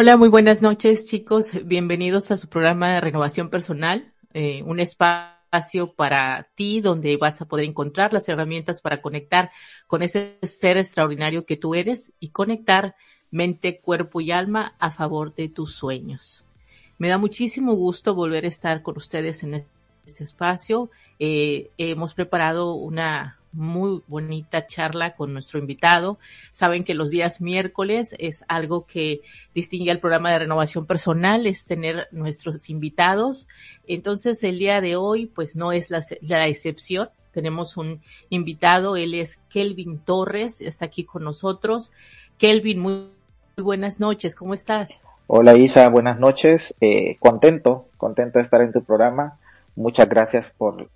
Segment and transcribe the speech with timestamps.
[0.00, 1.50] Hola, muy buenas noches chicos.
[1.64, 7.46] Bienvenidos a su programa de renovación personal, eh, un espacio para ti donde vas a
[7.46, 9.50] poder encontrar las herramientas para conectar
[9.88, 12.94] con ese ser extraordinario que tú eres y conectar
[13.32, 16.44] mente, cuerpo y alma a favor de tus sueños.
[16.98, 19.66] Me da muchísimo gusto volver a estar con ustedes en
[20.06, 20.92] este espacio.
[21.18, 26.18] Eh, hemos preparado una muy bonita charla con nuestro invitado.
[26.52, 29.22] Saben que los días miércoles es algo que
[29.54, 33.48] distingue al programa de renovación personal, es tener nuestros invitados.
[33.86, 37.10] Entonces el día de hoy pues no es la, excepción.
[37.32, 41.92] Tenemos un invitado, él es Kelvin Torres, está aquí con nosotros.
[42.36, 43.10] Kelvin, muy,
[43.56, 45.06] buenas noches, ¿cómo estás?
[45.26, 46.74] Hola Isa, buenas noches.
[46.80, 49.38] Eh, contento, contento de estar en tu programa.
[49.76, 50.88] Muchas gracias por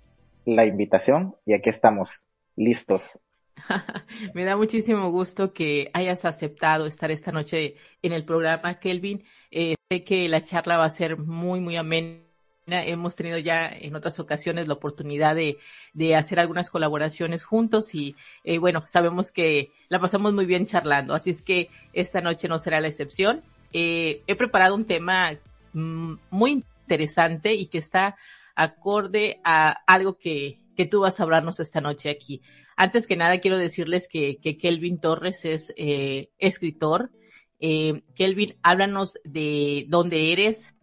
[0.45, 3.19] la invitación y aquí estamos listos.
[4.33, 9.23] Me da muchísimo gusto que hayas aceptado estar esta noche en el programa, Kelvin.
[9.51, 12.23] Eh, sé que la charla va a ser muy, muy amena.
[12.65, 15.57] Hemos tenido ya en otras ocasiones la oportunidad de,
[15.93, 21.13] de hacer algunas colaboraciones juntos y eh, bueno, sabemos que la pasamos muy bien charlando,
[21.13, 23.43] así es que esta noche no será la excepción.
[23.73, 25.33] Eh, he preparado un tema
[25.73, 28.15] mm, muy interesante y que está
[28.55, 32.41] acorde a algo que que tú vas a hablarnos esta noche aquí.
[32.75, 37.11] Antes que nada, quiero decirles que, que Kelvin Torres es eh, escritor.
[37.59, 40.73] Eh, Kelvin, háblanos de dónde eres,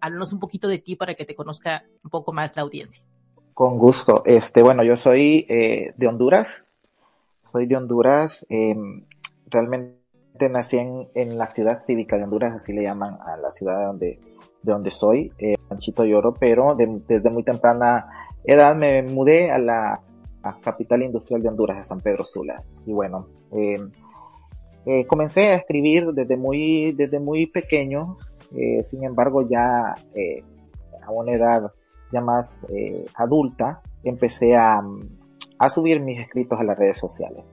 [0.00, 3.02] háblanos un poquito de ti para que te conozca un poco más la audiencia.
[3.54, 4.22] Con gusto.
[4.24, 6.64] Este, bueno, yo soy eh, de Honduras.
[7.42, 8.46] Soy de Honduras.
[8.48, 9.04] Em,
[9.46, 9.98] realmente
[10.48, 14.20] nací en, en, la ciudad cívica de Honduras, así le llaman a la ciudad donde,
[14.62, 20.00] de donde soy, eh, Panchito Lloro, pero desde muy temprana edad me mudé a la
[20.62, 22.62] capital industrial de Honduras, a San Pedro Sula.
[22.86, 23.90] Y bueno, em,
[24.86, 28.16] eh, comencé a escribir desde muy, desde muy pequeño,
[28.56, 30.42] eh, sin embargo ya eh,
[31.02, 31.72] a una edad
[32.10, 32.62] ya más
[33.14, 34.80] adulta, empecé a,
[35.58, 37.50] a subir mis escritos a las redes sociales.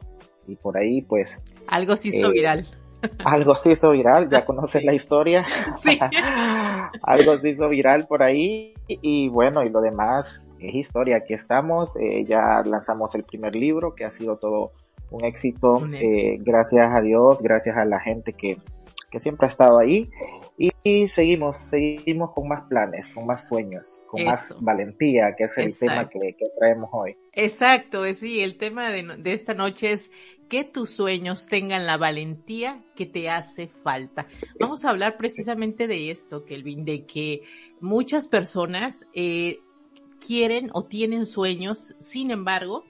[0.47, 1.43] Y por ahí pues...
[1.67, 2.65] Algo se hizo viral.
[3.25, 5.45] Algo se hizo viral, ya conoces la historia.
[5.81, 5.99] Sí.
[7.03, 11.17] algo se hizo viral por ahí y bueno, y lo demás es historia.
[11.17, 14.71] Aquí estamos, eh, ya lanzamos el primer libro que ha sido todo
[15.11, 18.57] un éxito, eh, gracias a Dios, gracias a la gente que,
[19.11, 20.09] que siempre ha estado ahí
[20.57, 25.77] y, seguimos, seguimos con más planes, con más sueños, con más valentía, que es el
[25.77, 27.17] tema que, que, traemos hoy.
[27.33, 30.09] Exacto, sí, el tema de, de esta noche es
[30.49, 34.27] que tus sueños tengan la valentía que te hace falta.
[34.59, 37.41] Vamos a hablar precisamente de esto, Kelvin, de que
[37.81, 39.59] muchas personas eh,
[40.25, 42.85] quieren o tienen sueños, sin embargo,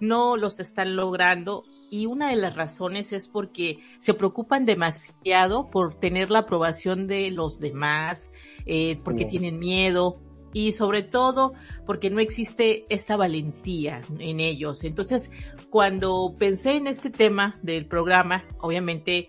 [0.00, 5.94] no los están logrando y una de las razones es porque se preocupan demasiado por
[5.94, 8.30] tener la aprobación de los demás,
[8.66, 10.20] eh, porque tienen miedo,
[10.54, 11.52] y sobre todo
[11.84, 14.84] porque no existe esta valentía en ellos.
[14.84, 15.30] Entonces,
[15.68, 19.28] cuando pensé en este tema del programa, obviamente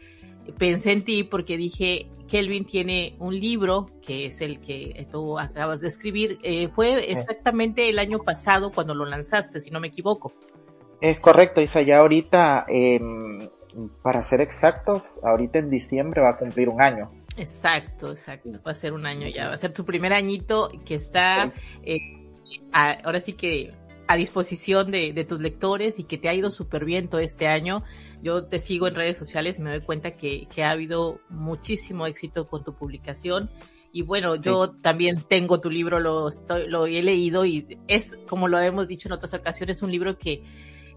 [0.57, 5.81] pensé en ti porque dije, Kelvin tiene un libro que es el que tú acabas
[5.81, 6.39] de escribir.
[6.43, 10.31] Eh, fue exactamente el año pasado cuando lo lanzaste, si no me equivoco.
[11.01, 11.81] Es correcto, Isa.
[11.81, 13.49] Ya ahorita, em,
[14.01, 17.11] para ser exactos, ahorita en diciembre va a cumplir un año.
[17.37, 18.49] Exacto, exacto.
[18.65, 19.47] Va a ser un año ya.
[19.47, 21.53] Va a ser tu primer añito que está
[21.83, 21.99] eh,
[22.71, 23.73] ahora sí que
[24.07, 27.47] a disposición de, de, tus lectores y que te ha ido súper bien todo este
[27.47, 27.83] año.
[28.21, 32.05] Yo te sigo en redes sociales y me doy cuenta que, que ha habido muchísimo
[32.05, 33.49] éxito con tu publicación.
[33.91, 38.47] Y bueno, yo también tengo tu libro, lo, estoy, lo he leído y es, como
[38.47, 40.43] lo hemos dicho en otras ocasiones, un libro que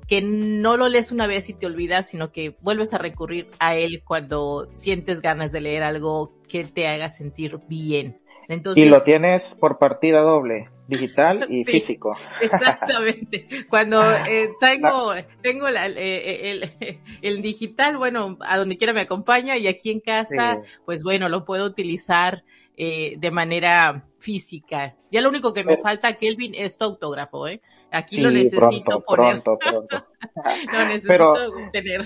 [0.08, 3.76] que no lo lees una vez y te olvidas, sino que vuelves a recurrir a
[3.76, 8.20] él cuando sientes ganas de leer algo que te haga sentir bien.
[8.48, 12.16] Entonces, y lo tienes por partida doble, digital y físico.
[12.40, 13.46] Exactamente.
[13.68, 15.12] Cuando eh, tengo,
[15.42, 20.00] tengo la, eh, el, el, digital, bueno, a donde quiera me acompaña y aquí en
[20.00, 22.42] casa, pues bueno, lo puedo utilizar
[22.80, 24.94] eh, de manera física.
[25.10, 27.60] Ya lo único que me falta, Kelvin, es tu autógrafo, ¿eh?
[27.90, 29.42] Aquí lo necesito poner.
[29.42, 30.06] Pronto, pronto.
[30.72, 31.34] lo necesito pero,
[31.72, 32.02] tener.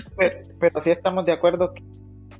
[0.59, 1.83] Pero, sí estamos de acuerdo que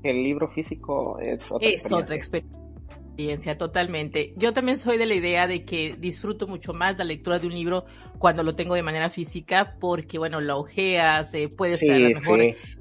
[0.03, 1.97] el libro físico es otra es experiencia.
[1.97, 4.33] otra experiencia, totalmente.
[4.37, 7.53] Yo también soy de la idea de que disfruto mucho más la lectura de un
[7.53, 7.85] libro
[8.17, 12.39] cuando lo tengo de manera física, porque bueno, la ojeas, eh, puedes sí, mejor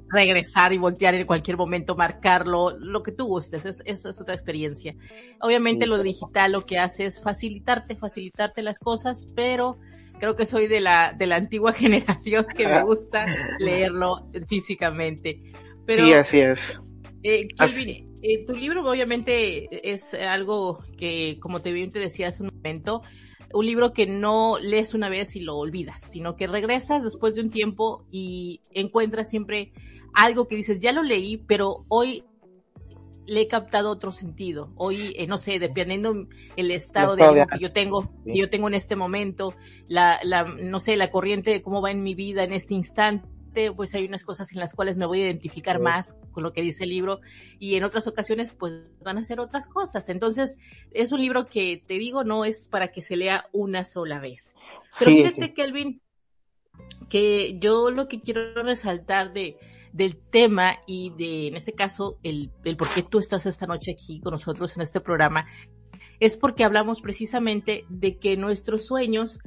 [0.09, 4.33] regresar y voltear en cualquier momento, marcarlo, lo que tú gustes, eso es, es otra
[4.33, 4.95] experiencia.
[5.41, 9.79] Obviamente lo digital lo que hace es facilitarte, facilitarte las cosas, pero
[10.19, 13.25] creo que soy de la, de la antigua generación que me gusta
[13.59, 15.41] leerlo físicamente.
[15.85, 16.81] Pero, sí, así es.
[17.23, 22.43] Eh, Kelvin, eh, tu libro obviamente es algo que, como te bien te decía hace
[22.43, 23.01] un momento,
[23.53, 27.41] un libro que no lees una vez y lo olvidas, sino que regresas después de
[27.41, 29.71] un tiempo y encuentras siempre
[30.13, 32.23] algo que dices, ya lo leí, pero hoy
[33.25, 34.71] le he captado otro sentido.
[34.75, 38.67] Hoy, eh, no sé, dependiendo el estado de ánimo que yo tengo, que yo tengo
[38.67, 39.55] en este momento,
[39.87, 43.71] la, la, no sé, la corriente de cómo va en mi vida en este instante,
[43.71, 46.61] pues hay unas cosas en las cuales me voy a identificar más con lo que
[46.61, 47.21] dice el libro
[47.59, 48.73] y en otras ocasiones pues
[49.03, 50.09] van a ser otras cosas.
[50.09, 50.57] Entonces
[50.91, 54.53] es un libro que te digo no es para que se lea una sola vez.
[54.97, 56.01] Pero fíjate Kelvin
[57.09, 59.57] que yo lo que quiero resaltar de,
[59.93, 63.91] del tema y de, en este caso, el, el por qué tú estás esta noche
[63.91, 65.45] aquí con nosotros en este programa,
[66.19, 69.39] es porque hablamos precisamente de que nuestros sueños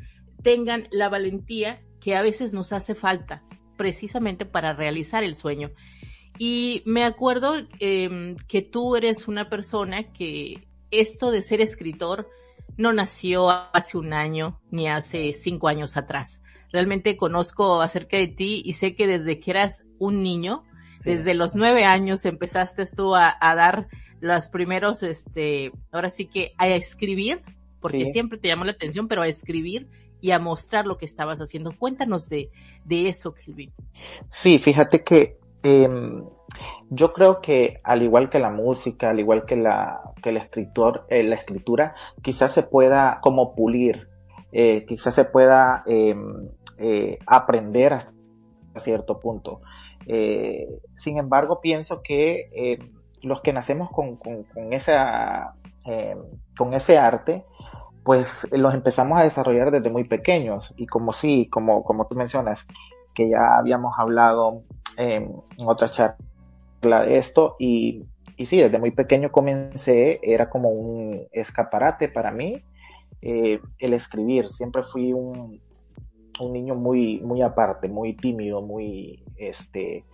[0.42, 3.42] tengan la valentía que a veces nos hace falta
[3.76, 5.70] precisamente para realizar el sueño.
[6.38, 12.28] Y me acuerdo em, que tú eres una persona que esto de ser escritor
[12.76, 16.40] no nació hace un año ni hace cinco años atrás
[16.72, 20.64] realmente conozco acerca de ti y sé que desde que eras un niño,
[21.04, 23.88] desde los nueve años empezaste tú a, dar
[24.20, 27.42] los primeros, este, ahora sí que a escribir,
[27.80, 29.88] porque siempre te llamó la atención, pero a escribir
[30.20, 31.72] y a mostrar lo que estabas haciendo.
[31.78, 32.50] Cuéntanos de,
[32.84, 33.72] de eso, Kelvin.
[34.28, 36.24] Sí, fíjate que em,
[36.90, 41.06] yo creo que al igual que la música, al igual que la, que el escritor,
[41.10, 44.08] eh, la escritura, quizás se pueda como pulir
[44.58, 46.48] eh, quizás se pueda em,
[46.78, 48.14] eh, aprender hasta
[48.78, 49.60] cierto punto.
[50.06, 50.66] Eh,
[50.96, 54.18] sin embargo, pienso que em, los que nacemos con,
[54.72, 56.20] esa, em,
[56.56, 57.44] con ese arte,
[58.02, 60.72] pues los empezamos a desarrollar desde muy pequeños.
[60.78, 62.66] Y como sí, como, como tú mencionas,
[63.14, 64.62] que ya habíamos hablado
[64.96, 65.34] en
[65.66, 68.06] otra charla de esto, y,
[68.38, 72.64] y sí, desde muy pequeño comencé, era como un escaparate para mí
[73.22, 74.48] eh, el escribir.
[74.50, 75.60] Siempre fui un,
[76.40, 80.04] un, niño muy, muy aparte, muy tímido, muy, este,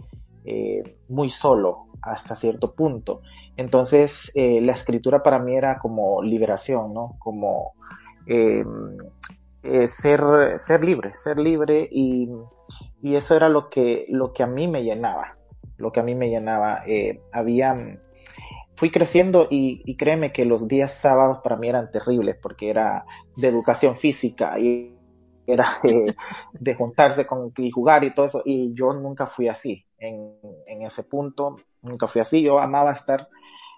[0.44, 3.22] eh, muy solo hasta cierto punto.
[3.56, 7.16] Entonces, eh, la escritura para mí era como liberación, ¿no?
[7.19, 7.72] Como
[9.87, 12.28] ser, ser libre, ser libre y,
[13.02, 15.37] y, eso era lo que, lo que a mí me llenaba,
[15.76, 16.82] lo que a mí me llenaba.
[17.32, 18.00] había
[18.82, 23.06] fui creciendo y, créeme que los días sábados para mí eran terribles porque era
[23.37, 24.99] de educación física y
[25.46, 30.34] era de, juntarse con y jugar y todo eso y yo nunca fui así en,
[30.67, 33.29] ese punto nunca fui así yo amaba estar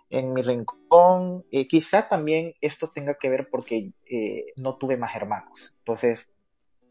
[0.08, 5.14] en mi rincón eh, quizá también esto tenga que ver porque eh, no tuve más
[5.14, 6.30] hermanos entonces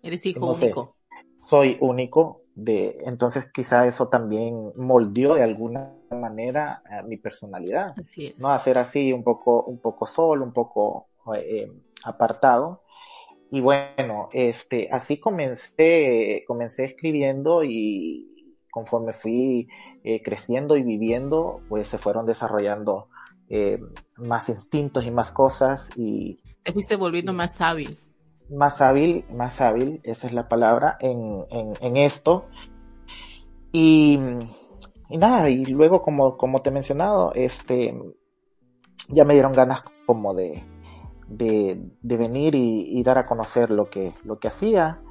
[0.03, 0.98] eres hijo único
[1.43, 7.95] soy único de entonces quizá eso también moldeó de alguna manera a mi personalidad,
[8.38, 8.50] ¿no?
[8.50, 11.71] A ser así un poco, un poco solo, un poco eh,
[12.03, 12.83] apartado.
[13.51, 19.67] Y bueno, este, así comencé, comencé escribiendo y conforme fui
[20.03, 23.09] eh, creciendo y viviendo, pues se fueron desarrollando
[23.50, 23.79] eh,
[24.15, 26.39] más instintos y más cosas y...
[26.63, 28.00] Te fuiste volviendo más hábil.
[28.53, 32.45] Más hábil, más hábil, esa es la palabra, en, en, esto.
[33.72, 34.19] Y
[35.10, 37.95] nada, y luego como, como te he mencionado, este,
[39.10, 40.63] ya me dieron ganas como de,
[41.27, 41.77] de,
[42.17, 45.01] venir y, dar a conocer lo que, lo que hacía,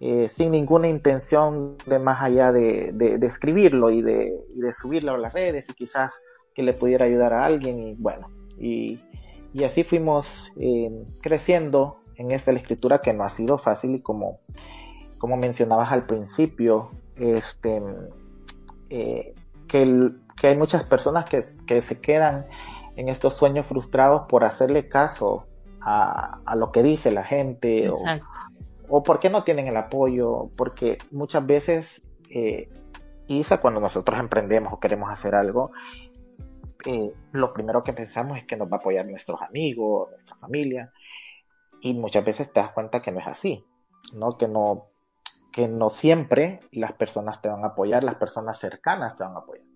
[0.00, 5.18] eh, sin ninguna intención de más allá de, de, escribirlo y de, de, subirlo a
[5.18, 6.14] las redes y quizás
[6.54, 8.28] que le pudiera ayudar a alguien y bueno,
[8.58, 9.00] y,
[9.52, 10.90] y así fuimos eh,
[11.22, 14.40] creciendo en esta escritura que no ha sido fácil y como,
[15.16, 17.82] como mencionabas al principio, este,
[18.90, 19.34] eh,
[19.66, 20.10] que,
[20.42, 22.44] hay muchas personas que, se quedan
[22.96, 25.46] en estos sueños frustrados por hacerle caso
[25.80, 27.96] a, lo que dice la gente o,
[28.90, 32.68] o porque no tienen el apoyo, porque muchas veces, eh,
[33.28, 35.70] Isa, cuando nosotros emprendemos o queremos hacer algo,
[36.84, 40.92] eh, lo primero que pensamos es que nos va a apoyar nuestros amigos, nuestra familia,
[41.80, 43.64] y muchas veces te das cuenta que no es así,
[44.12, 44.36] ¿no?
[44.38, 44.86] Que no,
[45.52, 49.40] que no siempre las personas te van a apoyar, las personas cercanas te van a
[49.40, 49.66] apoyar.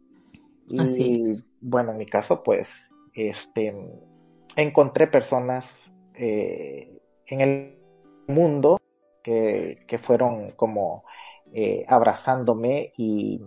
[0.68, 3.74] Y bueno, en mi caso, pues, este,
[4.56, 7.78] encontré personas eh, en el
[8.26, 8.80] mundo
[9.22, 11.04] que, que fueron como
[11.52, 13.40] eh, abrazándome y,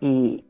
[0.00, 0.44] y,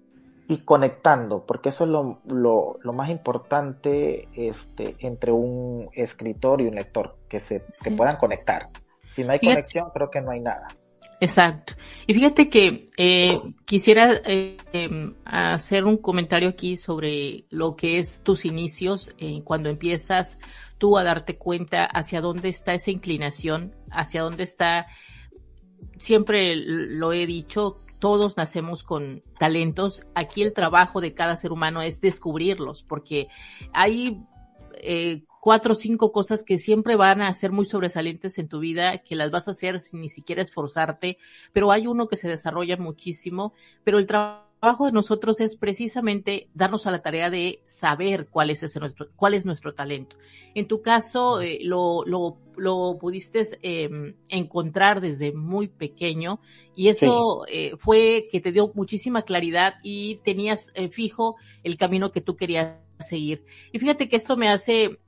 [0.53, 6.67] y, conectando, porque eso es lo, lo, lo, más importante este, entre un escritor y
[6.67, 8.69] un lector, que se que puedan conectar.
[9.13, 10.69] Si no hay conexión, creo que no hay nada.
[11.23, 11.75] Exacto.
[12.09, 18.23] Y fíjate que eh, quisiera eh, em, hacer un comentario aquí sobre lo que es
[18.25, 20.41] tus inicios, eh, cuando empiezas
[20.79, 24.87] tú a darte cuenta hacia dónde está esa inclinación, hacia dónde está,
[26.01, 30.05] siempre lo he dicho, todos nacemos con talentos.
[30.17, 33.29] Aquí el trabajo de cada ser humano es descubrirlos, porque
[33.73, 34.21] hay
[34.75, 38.99] eh, cuatro o cinco cosas que siempre van a ser muy sobresalientes en tu vida,
[38.99, 41.17] que las vas a hacer sin ni siquiera esforzarte,
[41.53, 43.55] pero hay uno que se desarrolla muchísimo,
[43.85, 48.63] pero el trabajo de nosotros es precisamente darnos a la tarea de saber cuál es
[48.63, 50.17] ese nuestro, cuál es nuestro talento.
[50.55, 56.41] En tu caso, eh, lo, lo, lo pudiste eh, encontrar desde muy pequeño
[56.77, 62.13] y eso eh, fue que te dio muchísima claridad y tenías eh, fijo el camino
[62.13, 63.45] que tú querías seguir.
[63.73, 65.01] Y fíjate que esto me hace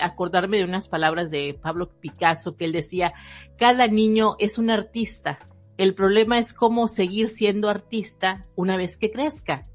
[0.00, 3.12] acordarme de unas palabras de Pablo Picasso que él decía,
[3.58, 5.38] cada niño es un artista.
[5.78, 9.66] El problema es cómo seguir siendo artista una vez que crezca.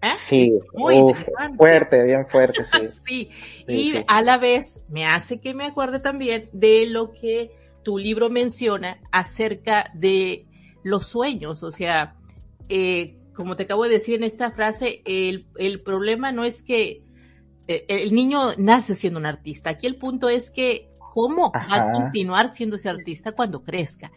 [0.00, 0.14] ¿Eh?
[0.16, 1.14] Sí, muy
[1.56, 2.88] fuerte, bien fuerte, sí.
[3.06, 3.30] sí.
[3.68, 7.52] y a la vez me hace que me acuerde también de lo que
[7.84, 10.46] tu libro menciona acerca de
[10.82, 12.16] los sueños, o sea,
[12.68, 17.02] eh, como te acabo de decir en esta frase, el, el problema no es que
[17.68, 19.70] eh, el niño nace siendo un artista.
[19.70, 24.10] Aquí el punto es que cómo va a continuar siendo ese artista cuando crezca.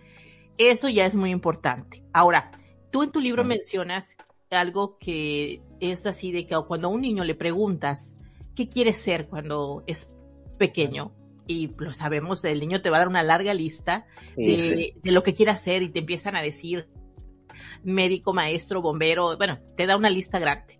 [0.57, 2.03] Eso ya es muy importante.
[2.13, 2.51] Ahora,
[2.91, 4.17] tú en tu libro mencionas
[4.49, 8.15] algo que es así de que cuando a un niño le preguntas
[8.55, 10.09] qué quiere ser cuando es
[10.57, 11.11] pequeño,
[11.47, 15.23] y lo sabemos, el niño te va a dar una larga lista de, de lo
[15.23, 16.87] que quiere hacer y te empiezan a decir
[17.83, 20.79] médico, maestro, bombero, bueno, te da una lista grande.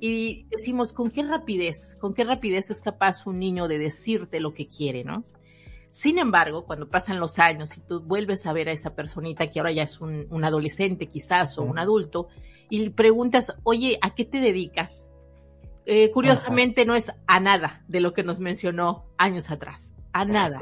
[0.00, 4.52] Y decimos, ¿con qué rapidez, con qué rapidez es capaz un niño de decirte lo
[4.52, 5.24] que quiere, no?
[5.92, 9.60] Sin embargo, cuando pasan los años y tú vuelves a ver a esa personita que
[9.60, 12.28] ahora ya es un, adolescente quizás o un adulto
[12.70, 15.10] y preguntas, oye, ¿a qué te dedicas?
[15.84, 20.60] Eh, curiosamente no es a nada de lo que nos mencionó años atrás, a nada.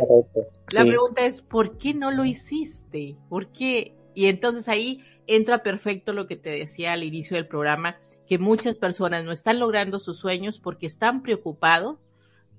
[0.73, 3.17] La pregunta es, ¿por qué no lo hiciste?
[3.29, 3.95] ¿Por qué?
[4.17, 8.79] Y entonces ahí entra perfecto lo que te decía al inicio del programa, que muchas
[8.79, 11.99] personas no están logrando sus sueños porque están preocupados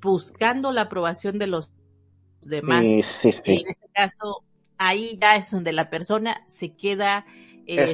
[0.02, 1.70] buscando la aprobación de los
[2.42, 2.86] demás.
[2.86, 4.44] En este caso,
[4.78, 7.26] ahí ya es donde la persona se queda
[7.66, 7.94] este,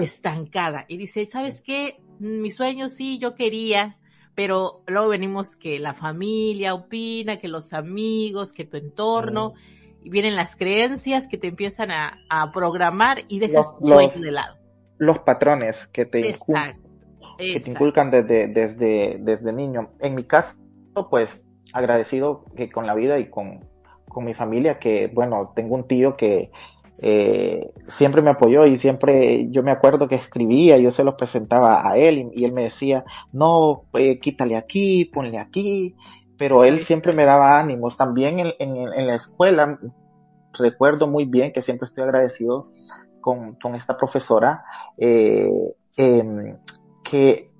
[0.00, 0.84] estancada.
[0.88, 2.00] Y dice, ¿sabes qué?
[2.18, 3.98] Mi sueño sí, yo quería,
[4.34, 9.54] pero luego venimos que la familia opina, que los amigos, que tu entorno,
[10.02, 14.64] y vienen las creencias que te empiezan a, programar y dejas tu sueño de lado
[14.98, 16.80] los patrones que te, inculcan,
[17.38, 19.90] que te inculcan desde, desde, desde niño.
[20.00, 20.56] En mi caso,
[21.10, 21.42] pues
[21.74, 23.60] agradecido que con la vida y con,
[24.08, 26.50] con mi familia, que bueno, tengo un tío que
[26.98, 31.86] eh, siempre me apoyó y siempre yo me acuerdo que escribía, yo se los presentaba
[31.86, 35.94] a él y, él me decía, no, eh, quítale aquí, ponle aquí,
[36.38, 37.96] pero él siempre me daba ánimos.
[37.96, 39.78] También en, en, en la escuela,
[40.52, 42.70] recuerdo muy bien que siempre estoy agradecido
[43.20, 44.64] con, con esta profesora,
[44.96, 45.50] eh,
[45.96, 46.56] em,
[47.02, 47.50] que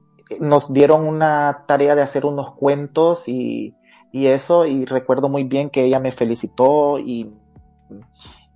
[0.40, 3.74] nos dieron una tarea de hacer unos cuentos y,
[4.14, 7.34] y, eso, y recuerdo muy bien que ella me felicitó y,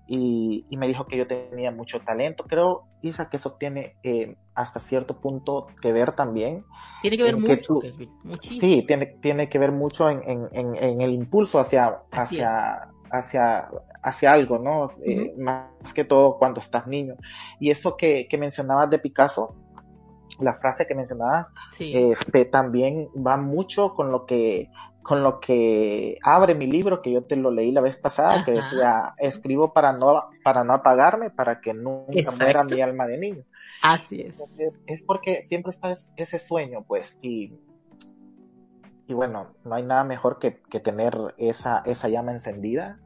[0.06, 2.44] y, y, me dijo que yo tenía mucho talento.
[2.44, 6.64] Creo, Isa, que eso tiene eh, hasta cierto punto que ver también.
[7.02, 7.80] Tiene que ver mucho,
[8.40, 10.22] Sí, tiene, tiene que ver mucho en,
[10.52, 13.68] en, en, el impulso hacia, hacia, hacia,
[14.00, 14.92] hacia algo, ¿no?
[15.04, 17.16] Eh, más que todo cuando estás niño.
[17.58, 19.56] Y eso que, que mencionabas de Picasso,
[20.38, 21.48] la frase que mencionabas,
[21.80, 24.70] este, también va mucho con lo que
[25.08, 28.52] con lo que abre mi libro que yo te lo leí la vez pasada que
[28.52, 33.44] decía escribo para no para no apagarme para que nunca muera mi alma de niño
[33.82, 34.38] así es.
[34.86, 37.54] Es porque siempre está ese sueño pues y
[39.06, 43.00] y bueno no hay nada mejor que, que tener esa esa llama encendida.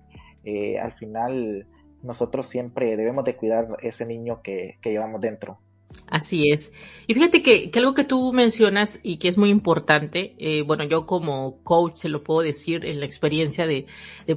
[0.44, 1.68] Eh, al final
[2.02, 5.60] nosotros siempre debemos de cuidar ese niño que, llevamos dentro.
[6.06, 6.72] Así es.
[7.06, 11.06] Y fíjate que, algo que tú mencionas y que es muy importante, eh, bueno, yo
[11.06, 13.86] como coach se lo puedo decir en la experiencia de,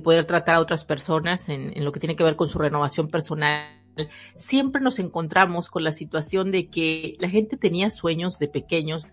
[0.03, 3.07] poder tratar a otras personas en, en, lo que tiene que ver con su renovación
[3.07, 3.81] personal,
[4.35, 9.09] siempre nos encontramos con la situación de que la gente tenía sueños de pequeños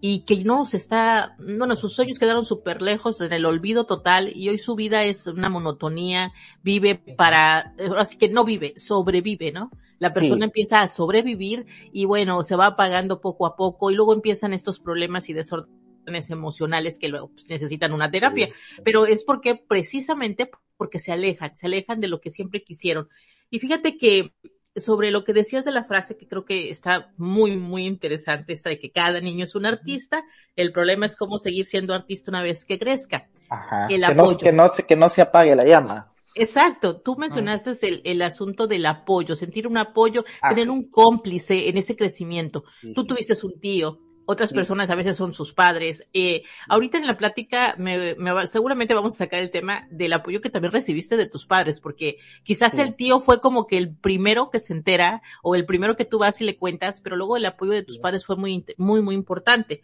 [0.00, 4.30] y que no se está, bueno, sus sueños quedaron súper lejos en el olvido total
[4.34, 9.70] y hoy su vida es una monotonía, vive para, así que no vive, sobrevive, ¿no?
[9.98, 14.14] La persona empieza a sobrevivir y bueno, se va apagando poco a poco y luego
[14.14, 18.48] empiezan estos problemas y desórdenes emocionales que luego pues, necesitan una terapia,
[18.84, 23.08] pero es porque precisamente porque se alejan, se alejan de lo que siempre quisieron.
[23.50, 24.32] Y fíjate que
[24.76, 28.70] sobre lo que decías de la frase que creo que está muy, muy interesante, esta
[28.70, 30.22] de que cada niño es un artista,
[30.56, 33.28] el problema es cómo seguir siendo artista una vez que crezca.
[33.48, 33.86] Ajá.
[33.88, 36.12] El que, No, que, no, que no se apague la llama.
[36.38, 41.68] Exacto, tú mencionaste el, el, asunto del apoyo, sentir un apoyo, ah, tener un cómplice
[41.68, 42.64] en ese crecimiento.
[42.94, 46.06] tú tuviste un tío, otras personas a veces son sus padres.
[46.12, 50.42] Eh, ahorita en la plática me, me, seguramente vamos a sacar el tema del apoyo
[50.42, 54.50] que también recibiste de tus padres, porque quizás el tío fue como que el primero
[54.50, 57.46] que se entera o el primero que tú vas y le cuentas, pero luego el
[57.46, 59.80] apoyo de tus padres fue muy, muy, muy importante.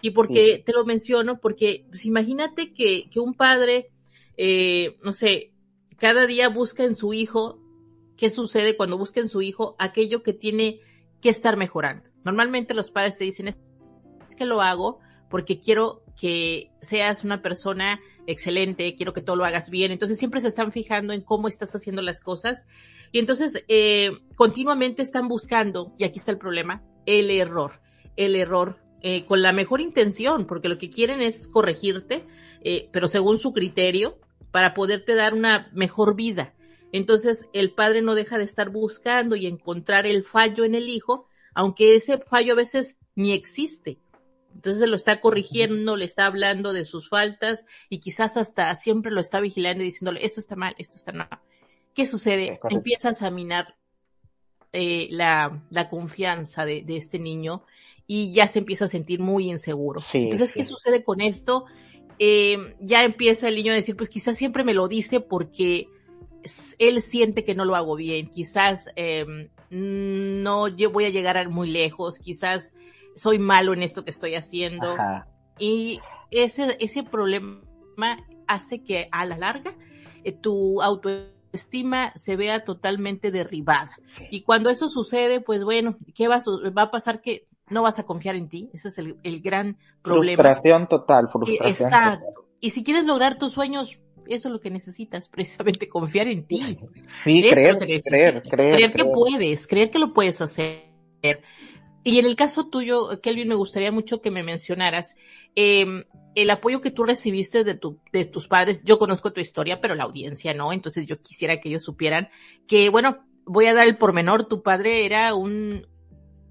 [0.00, 3.88] Y porque te lo menciono, porque pues, imagínate que, que un padre,
[4.36, 5.50] eh, no sé,
[5.98, 7.60] cada día busca en su hijo,
[8.16, 10.80] ¿qué sucede cuando busca en su hijo aquello que tiene
[11.20, 12.08] que estar mejorando?
[12.24, 13.54] Normalmente los padres te dicen,
[14.36, 19.68] que lo hago porque quiero que seas una persona excelente, quiero que todo lo hagas
[19.68, 19.92] bien.
[19.92, 22.64] Entonces siempre se están fijando en cómo estás haciendo las cosas.
[23.12, 27.80] Y entonces eh, continuamente están buscando, y aquí está el problema, el error.
[28.16, 32.24] El error eh, con la mejor intención, porque lo que quieren es corregirte,
[32.62, 34.18] eh, pero según su criterio,
[34.50, 36.54] para poderte dar una mejor vida.
[36.92, 41.26] Entonces el padre no deja de estar buscando y encontrar el fallo en el hijo,
[41.54, 43.98] aunque ese fallo a veces ni existe
[44.58, 49.20] entonces lo está corrigiendo, le está hablando de sus faltas y quizás hasta siempre lo
[49.20, 51.28] está vigilando y diciéndole, esto está mal, esto está mal.
[51.94, 52.58] ¿Qué sucede?
[52.68, 53.76] Empiezas a minar
[54.72, 57.62] eh, la, la, confianza de, de, este niño
[58.06, 60.02] y ya se empieza a sentir muy inseguro.
[60.12, 61.66] Entonces, ¿qué sucede con esto?
[62.18, 65.88] Eh, ya empieza el niño a decir, pues quizás siempre me lo dice porque
[66.78, 72.18] él siente que no lo hago bien, quizás eh, no voy a llegar muy lejos,
[72.18, 72.72] quizás
[73.14, 74.96] soy malo en esto que estoy haciendo.
[75.58, 76.00] Y
[76.30, 77.60] ese, ese problema
[78.46, 79.74] hace que a la larga
[80.24, 83.90] eh, tu autoestima se vea totalmente derribada.
[84.30, 87.20] Y cuando eso sucede, pues bueno, ¿qué va a, va a pasar?
[87.20, 88.70] Que no vas a confiar en ti.
[88.72, 90.42] Ese es el, el gran problema.
[90.42, 91.88] Frustración total, frustración.
[91.88, 92.46] Exacto.
[92.60, 96.78] Y si quieres lograr tus sueños, eso es lo que necesitas, precisamente confiar en ti.
[97.06, 100.88] Sí, creer, creer, creer, creer, que puedes, creer que lo puedes hacer.
[102.04, 105.14] Y en el caso tuyo, Kelvin, me gustaría mucho que me mencionaras
[105.56, 106.04] eh,
[106.34, 108.80] el apoyo que tú recibiste de, tu, de tus padres.
[108.84, 110.72] Yo conozco tu historia, pero la audiencia no.
[110.72, 112.28] Entonces yo quisiera que ellos supieran
[112.66, 114.46] que, bueno, voy a dar el pormenor.
[114.46, 115.86] Tu padre era un,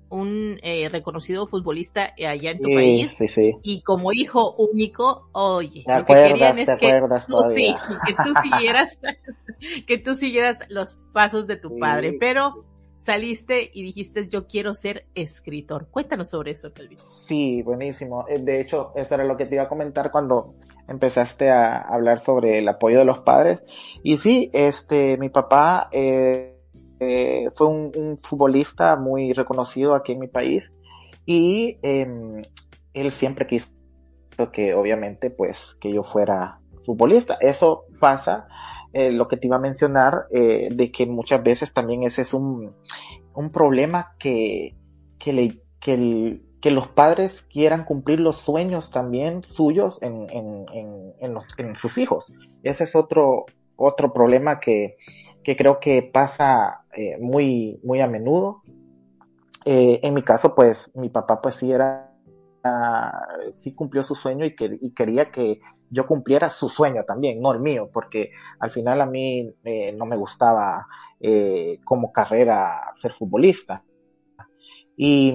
[0.10, 3.16] un eh, reconocido futbolista allá en tu país.
[3.18, 3.54] Sí, sí.
[3.64, 7.74] Y como hijo único, oye, lo que querían es que tú, sí,
[8.08, 9.00] que tú siguieras,
[9.86, 12.16] que tú siguieras los pasos de tu padre.
[12.20, 12.66] Pero
[13.00, 15.88] saliste y dijiste yo quiero ser escritor.
[15.90, 16.98] Cuéntanos sobre eso, Kelvin.
[16.98, 18.26] Sí, buenísimo.
[18.28, 20.56] Eh, de hecho, eso era lo que te iba a comentar cuando
[20.88, 23.60] empezaste a hablar sobre el apoyo de los padres.
[24.04, 26.57] Y sí, este, mi papá eh,
[27.00, 30.72] eh, fue un, futbolista muy reconocido aquí en mi país
[31.26, 32.44] y em,
[32.94, 33.72] él siempre quiso
[34.52, 37.38] que obviamente pues que yo fuera futbolista.
[37.40, 38.48] Eso pasa
[38.94, 42.34] eh, lo que te iba a mencionar, eh, de que muchas veces también ese es
[42.34, 42.74] un,
[43.36, 44.76] un problema que,
[45.20, 45.52] que,
[46.72, 50.66] los padres quieran cumplir los sueños también suyos en, en,
[51.22, 52.34] en sus hijos.
[52.64, 53.46] Ese es otro,
[53.78, 54.98] otro problema que,
[55.44, 58.62] que creo que pasa eh, muy, muy a menudo.
[59.66, 62.14] en mi caso, pues mi papá pues sí era,
[63.52, 65.60] sí cumplió su sueño y, que, y quería que
[65.90, 68.28] yo cumpliera su sueño también, no el mío, porque
[68.60, 70.86] al final a mí eh, no me gustaba
[71.20, 73.84] eh, como carrera ser futbolista.
[74.96, 75.34] Y,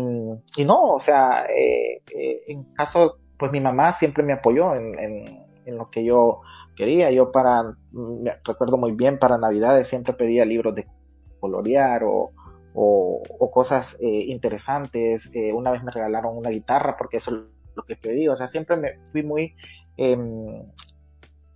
[0.57, 4.99] y no, o sea, eh, eh, en caso, pues mi mamá siempre me apoyó en,
[4.99, 6.41] en, lo que yo
[6.75, 7.11] quería.
[7.11, 10.87] Yo para, me recuerdo muy bien, para Navidades siempre pedía libros de
[11.41, 12.31] colorear o,
[12.75, 15.31] o, cosas eh, interesantes.
[15.53, 18.29] una vez me regalaron una guitarra porque eso es lo que pedí.
[18.29, 19.55] O sea, siempre me fui muy
[19.97, 20.65] Em,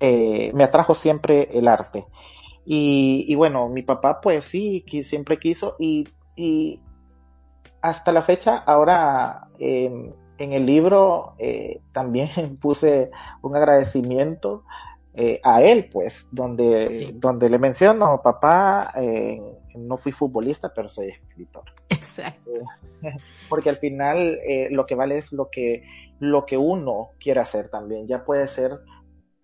[0.01, 2.07] eh, me atrajo siempre el arte.
[2.65, 6.09] Y, bueno, mi papá pues sí, siempre quiso y,
[7.81, 12.29] hasta la fecha, ahora em, en el libro eh, también
[12.61, 13.11] puse
[13.43, 14.65] un agradecimiento
[15.17, 18.93] eh, a él, pues, donde, donde le menciono, papá,
[19.75, 21.65] no fui futbolista, pero soy escritor.
[21.89, 22.51] Exacto.
[23.49, 24.39] porque al final
[24.71, 25.83] lo que vale es lo que
[26.19, 28.07] lo que uno quiere hacer también.
[28.07, 28.81] Ya puede ser,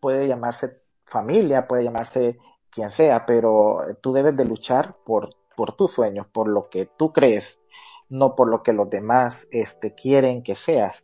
[0.01, 2.39] puede llamarse familia, puede llamarse
[2.71, 7.13] quien sea, pero tú debes de luchar por, por tus sueños, por lo que tú
[7.13, 7.61] crees,
[8.09, 11.03] no por lo que los demás este, quieren que seas.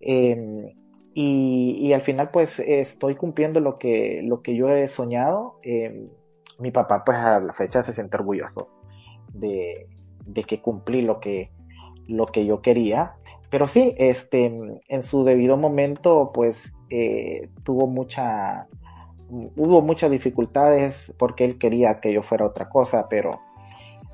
[0.00, 0.72] Em,
[1.22, 5.58] y, y, al final pues estoy cumpliendo lo que, lo que yo he soñado.
[5.62, 6.08] Eh,
[6.58, 8.68] mi papá pues a la fecha se siente orgulloso
[9.34, 9.86] de,
[10.24, 11.50] de que cumplí lo que,
[12.06, 13.16] lo que yo quería.
[13.50, 14.46] Pero sí, este,
[14.88, 18.66] en su debido momento, pues, eh, tuvo mucha,
[19.28, 23.40] hubo muchas dificultades porque él quería que yo fuera otra cosa, pero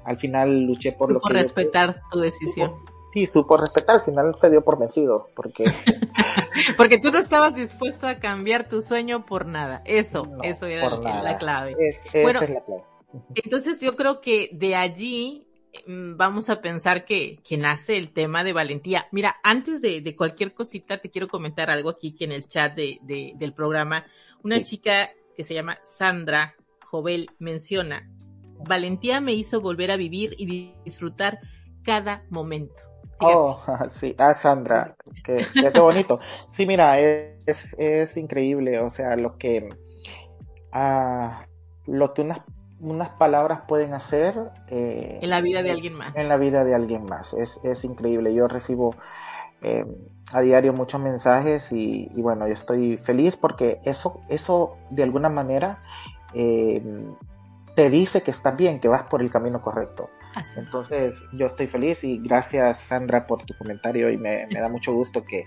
[0.04, 1.32] al final luché por lo que...
[1.32, 2.72] respetar tu decisión.
[3.16, 5.64] Sí, supo respetar, al final se dio por vencido, porque...
[6.76, 11.38] porque tú no estabas dispuesto a cambiar tu sueño por nada, eso, eso era la
[11.38, 11.74] clave.
[12.22, 12.82] bueno, es la clave.
[13.34, 15.46] Entonces yo creo que de allí
[15.86, 19.06] mm, vamos a pensar que, que nace el tema de valentía.
[19.12, 22.74] Mira, antes de, de, cualquier cosita te quiero comentar algo aquí que en el chat
[22.74, 24.04] de, de del programa.
[24.44, 26.54] Una chica que se llama Sandra
[26.90, 28.10] Jovel menciona,
[28.68, 31.38] valentía me hizo volver a vivir y disfrutar
[31.82, 32.95] cada momento.
[33.20, 36.20] Oh, sí, ah, Sandra, qué, qué, bonito.
[36.50, 39.68] Sí, mira, es, es increíble, o sea, lo que,
[40.72, 41.46] ah,
[41.86, 42.40] lo que unas,
[42.80, 44.34] unas palabras pueden hacer.
[44.68, 46.16] Eh, en la vida de alguien más.
[46.16, 48.34] En la vida de alguien más, es, es increíble.
[48.34, 48.94] Yo recibo
[49.62, 49.84] eh,
[50.32, 55.28] a diario muchos mensajes y, y, bueno, yo estoy feliz porque eso, eso de alguna
[55.28, 55.82] manera
[56.34, 56.82] eh,
[57.74, 60.10] te dice que estás bien, que vas por el camino correcto.
[60.56, 65.24] Entonces, yo estoy feliz y gracias Sandra por tu comentario y me, da mucho gusto
[65.24, 65.46] que,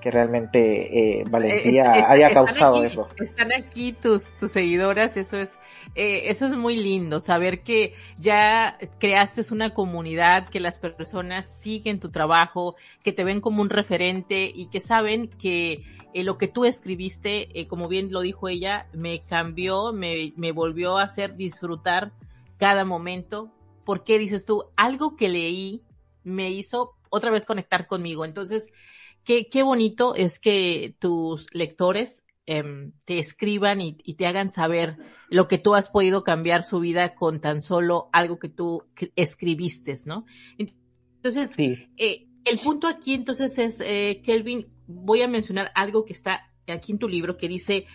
[0.00, 3.08] que realmente eh, Valentía haya causado eso.
[3.18, 5.52] Están aquí tus, tus seguidoras, eso es,
[5.94, 12.00] eh, eso es muy lindo, saber que ya creaste una comunidad, que las personas siguen
[12.00, 16.48] tu trabajo, que te ven como un referente y que saben que eh, lo que
[16.48, 21.36] tú escribiste, eh, como bien lo dijo ella, me cambió, me, me volvió a hacer
[21.36, 22.12] disfrutar
[22.58, 23.50] cada momento.
[23.88, 25.82] Porque dices tú, algo que leí
[26.22, 28.26] me hizo otra vez conectar conmigo.
[28.26, 28.70] Entonces,
[29.24, 34.98] qué, qué bonito es que tus lectores em, te escriban y, te hagan saber
[35.30, 38.84] lo que tú has podido cambiar su vida con tan solo algo que tú
[39.16, 40.26] escribiste, ¿no?
[40.58, 46.52] Entonces, eh, el punto aquí entonces es, eh, Kelvin, voy a mencionar algo que está
[46.66, 47.86] aquí en tu libro que dice,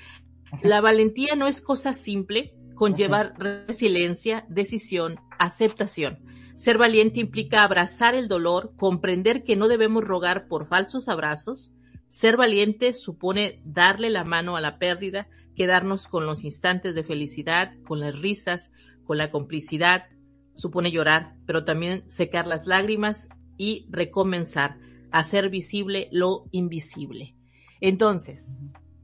[0.64, 6.20] la valentía no es cosa simple, conllevar resiliencia, decisión, aceptación.
[6.56, 11.74] Ser valiente implica abrazar el dolor, comprender que no debemos rogar por falsos abrazos.
[12.10, 17.74] Ser valiente supone darle la mano a la pérdida, quedarnos con los instantes de felicidad,
[17.88, 18.72] con las risas,
[19.04, 20.06] con la complicidad.
[20.54, 23.28] Supone llorar, pero también secar las lágrimas
[23.58, 24.78] y recomenzar
[25.14, 27.36] hacer visible lo invisible.
[27.80, 28.60] Entonces,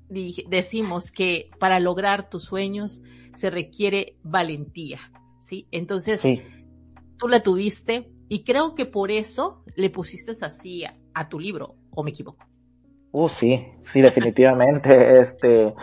[0.10, 3.02] decimos que para lograr tus sueños
[3.34, 5.00] se requiere valentía,
[5.50, 5.68] ¿sí?
[5.72, 6.22] Entonces,
[7.18, 12.04] tú la tuviste y creo que por eso le pusiste así a, tu libro, ¿o
[12.04, 12.46] me equivoco?
[13.12, 15.20] Uh, sí, sí, definitivamente.
[15.20, 15.74] este,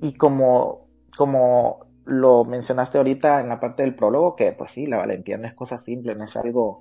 [0.00, 4.96] y como, como lo mencionaste ahorita en la parte del prólogo, que pues sí, la
[4.96, 6.80] valentía no es cosa simple, no es algo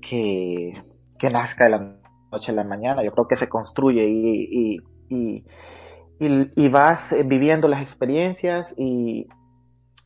[0.00, 0.72] que
[1.18, 1.96] que nazca de la
[2.32, 3.04] noche a la mañana.
[3.04, 5.44] Yo creo que se construye y, y,
[6.18, 9.28] y, vas viviendo las experiencias y,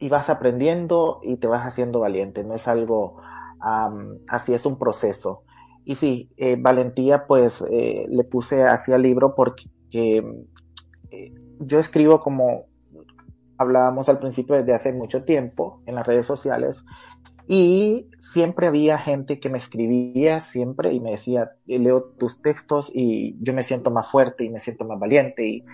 [0.09, 2.45] vas aprendiendo y te vas haciendo valiente.
[2.45, 3.21] No es algo
[4.29, 5.43] así, es un proceso.
[5.85, 9.65] Y sí, eh, valentía, pues eh, le puse así al libro porque
[11.61, 12.67] yo escribo como
[13.57, 16.85] hablábamos al principio desde hace mucho tiempo en las redes sociales
[17.49, 23.37] y siempre había gente que me escribía siempre y me decía, leo tus textos y
[23.41, 25.47] yo me siento más fuerte y me siento más valiente.
[25.47, 25.65] Y,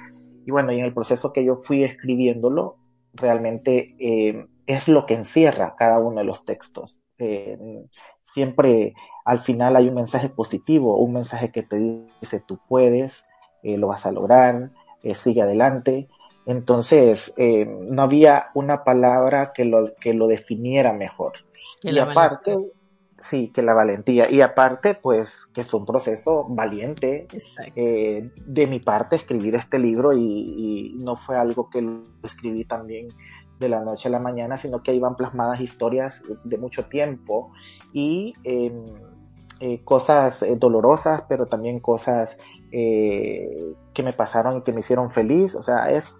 [0.44, 2.76] y bueno, y en el proceso que yo fui escribiéndolo,
[3.14, 7.02] realmente eh, es lo que encierra cada uno de los textos.
[7.18, 7.58] Eh,
[8.20, 8.94] siempre
[9.24, 11.76] al final hay un mensaje positivo, un mensaje que te
[12.20, 13.26] dice tú puedes,
[13.62, 14.70] eh, lo vas a lograr,
[15.14, 16.08] sigue adelante.
[16.44, 21.34] Entonces, no había una palabra que lo, que lo definiera mejor
[21.82, 22.56] y aparte,
[23.22, 24.30] sí, que la valentía.
[24.30, 27.28] Y aparte, pues, que fue un proceso valiente
[27.76, 33.08] eh, de mi parte escribir este libro y, no fue algo que lo escribí también
[33.58, 37.52] de la noche a la mañana, sino que ahí van plasmadas historias de mucho tiempo
[37.92, 38.84] y em,
[39.60, 42.36] eh, cosas eh, dolorosas, pero también cosas
[42.70, 45.54] que me pasaron y que me hicieron feliz.
[45.54, 46.18] O sea, es,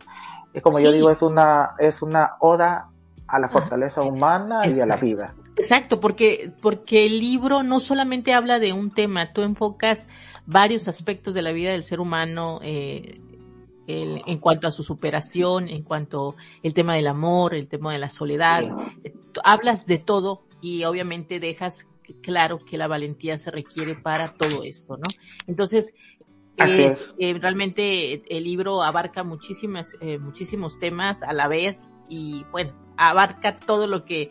[0.53, 2.92] es como yo digo, es una, es una oda
[3.33, 5.35] a la fortaleza humana y a la vida.
[5.57, 10.07] Exacto, porque, porque el libro no solamente habla de un tema, tú enfocas
[10.45, 13.21] varios aspectos de la vida del ser humano, eh,
[13.87, 18.11] en cuanto a su superación, en cuanto el tema del amor, el tema de la
[18.11, 18.63] soledad,
[19.45, 21.87] hablas de todo y obviamente dejas
[22.23, 25.05] claro que la valentía se requiere para todo esto, ¿no?
[25.47, 25.93] Entonces,
[26.57, 32.73] es, eh, realmente el libro abarca muchísimas, eh, muchísimos temas a la vez, y bueno,
[32.97, 34.31] abarca todo lo que,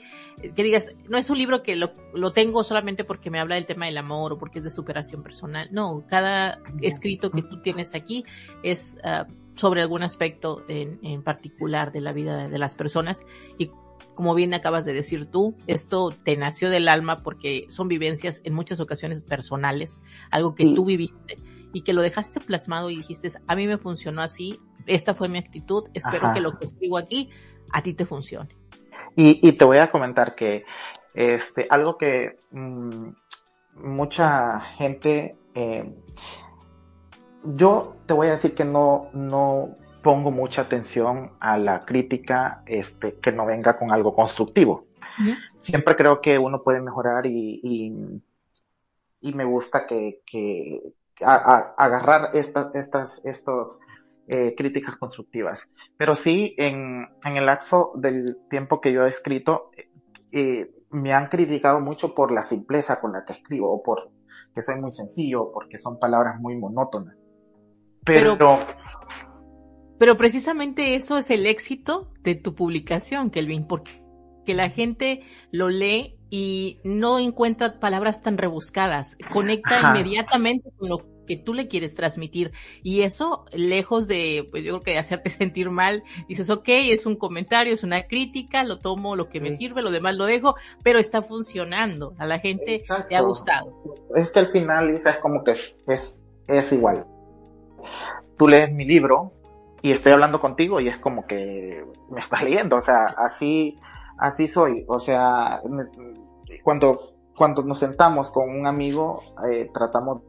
[0.55, 3.65] que digas, no es un libro que lo, lo tengo solamente porque me habla del
[3.65, 5.69] tema del amor o porque es de superación personal.
[5.71, 8.23] No, cada escrito que tú tienes aquí
[8.63, 13.21] es uh, sobre algún aspecto en, en particular de la vida de las personas
[13.57, 13.71] y
[14.15, 18.53] como bien acabas de decir tú, esto te nació del alma porque son vivencias en
[18.53, 21.37] muchas ocasiones personales, algo que tú viviste
[21.73, 25.37] y que lo dejaste plasmado y dijiste, a mí me funcionó así, esta fue mi
[25.37, 26.33] actitud, espero Ajá.
[26.33, 27.29] que lo que escribo aquí
[27.71, 28.49] a ti te funcione.
[29.15, 30.63] Y, y te voy a comentar que
[31.13, 33.09] este, algo que mmm,
[33.75, 35.93] mucha gente, eh,
[37.43, 43.15] yo te voy a decir que no, no pongo mucha atención a la crítica este,
[43.19, 44.85] que no venga con algo constructivo.
[45.19, 45.37] Uh -huh.
[45.59, 47.93] Siempre creo que uno puede mejorar y, y,
[49.21, 50.81] y me gusta que, que
[51.23, 53.79] a, a, agarrar estas, estas, estos
[54.33, 55.67] eh, críticas constructivas.
[55.97, 59.71] Pero sí, en, en el lapso del tiempo que yo he escrito,
[60.31, 64.09] eh, me han criticado mucho por la simpleza con la que escribo, o por
[64.55, 67.17] que soy muy sencillo, porque son palabras muy monótonas.
[68.05, 68.57] Pero, pero,
[69.99, 74.01] pero precisamente eso es el éxito de tu publicación, Kelvin, porque
[74.45, 79.89] que la gente lo lee y no encuentra palabras tan rebuscadas, conecta Ajá.
[79.89, 82.51] inmediatamente con lo que tú le quieres transmitir.
[82.83, 87.05] Y eso, lejos de, pues yo creo que de hacerte sentir mal, dices, ok, es
[87.05, 90.55] un comentario, es una crítica, lo tomo, lo que me sirve, lo demás lo dejo,
[90.83, 92.15] pero está funcionando.
[92.17, 93.07] A la gente Exacto.
[93.09, 93.73] le ha gustado.
[94.13, 97.05] Es que al final, Lisa, es como que es, es, es igual.
[98.35, 99.31] Tú lees mi libro
[99.81, 102.75] y estoy hablando contigo y es como que me estás leyendo.
[102.75, 103.79] O sea, así,
[104.17, 104.83] así soy.
[104.89, 105.61] O sea,
[106.61, 106.99] cuando,
[107.37, 110.23] cuando nos sentamos con un amigo, eh, tratamos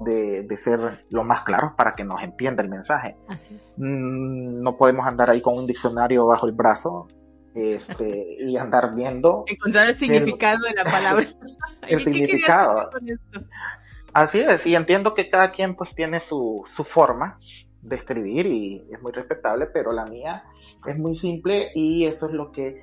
[0.00, 3.16] de, de, ser lo más claros para que nos entienda el mensaje.
[3.28, 3.74] Así es.
[3.76, 7.08] Mm, no podemos andar ahí con un diccionario bajo el brazo
[7.54, 9.44] este, y andar viendo.
[9.46, 11.24] Encontrar el significado el, de la palabra.
[11.88, 12.90] el significado.
[14.12, 17.36] Así es, y entiendo que cada quien pues tiene su, su forma
[17.82, 20.44] de escribir y es muy respetable, pero la mía
[20.86, 22.76] es muy simple y eso es lo que,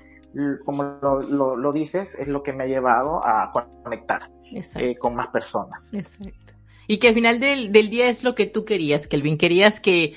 [0.63, 3.51] como lo, lo, lo dices, es lo que me ha llevado a
[3.83, 4.29] conectar
[4.75, 5.89] eh, con más personas.
[5.91, 6.56] Exacto
[6.87, 9.37] y que al final del, del día es lo que tú querías, Kelvin.
[9.37, 10.15] Querías que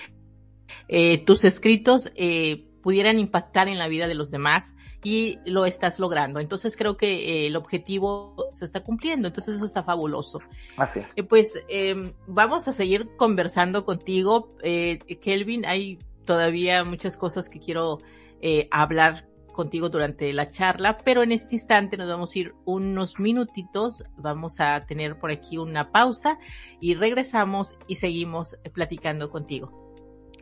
[0.88, 5.98] eh, tus escritos eh, pudieran impactar en la vida de los demás y lo estás
[5.98, 6.40] logrando.
[6.40, 9.28] Entonces creo que eh, el objetivo se está cumpliendo.
[9.28, 10.40] Entonces eso está fabuloso.
[10.76, 11.00] Así.
[11.16, 15.66] Eh, pues eh, vamos a seguir conversando contigo, Kelvin.
[15.66, 17.98] Hay todavía muchas cosas que quiero
[18.42, 23.18] eh, hablar contigo durante la charla, pero en este instante nos vamos a ir unos
[23.18, 26.38] minutitos, vamos a tener por aquí una pausa
[26.80, 29.94] y regresamos y seguimos platicando contigo.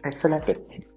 [0.04, 0.88] Excelente.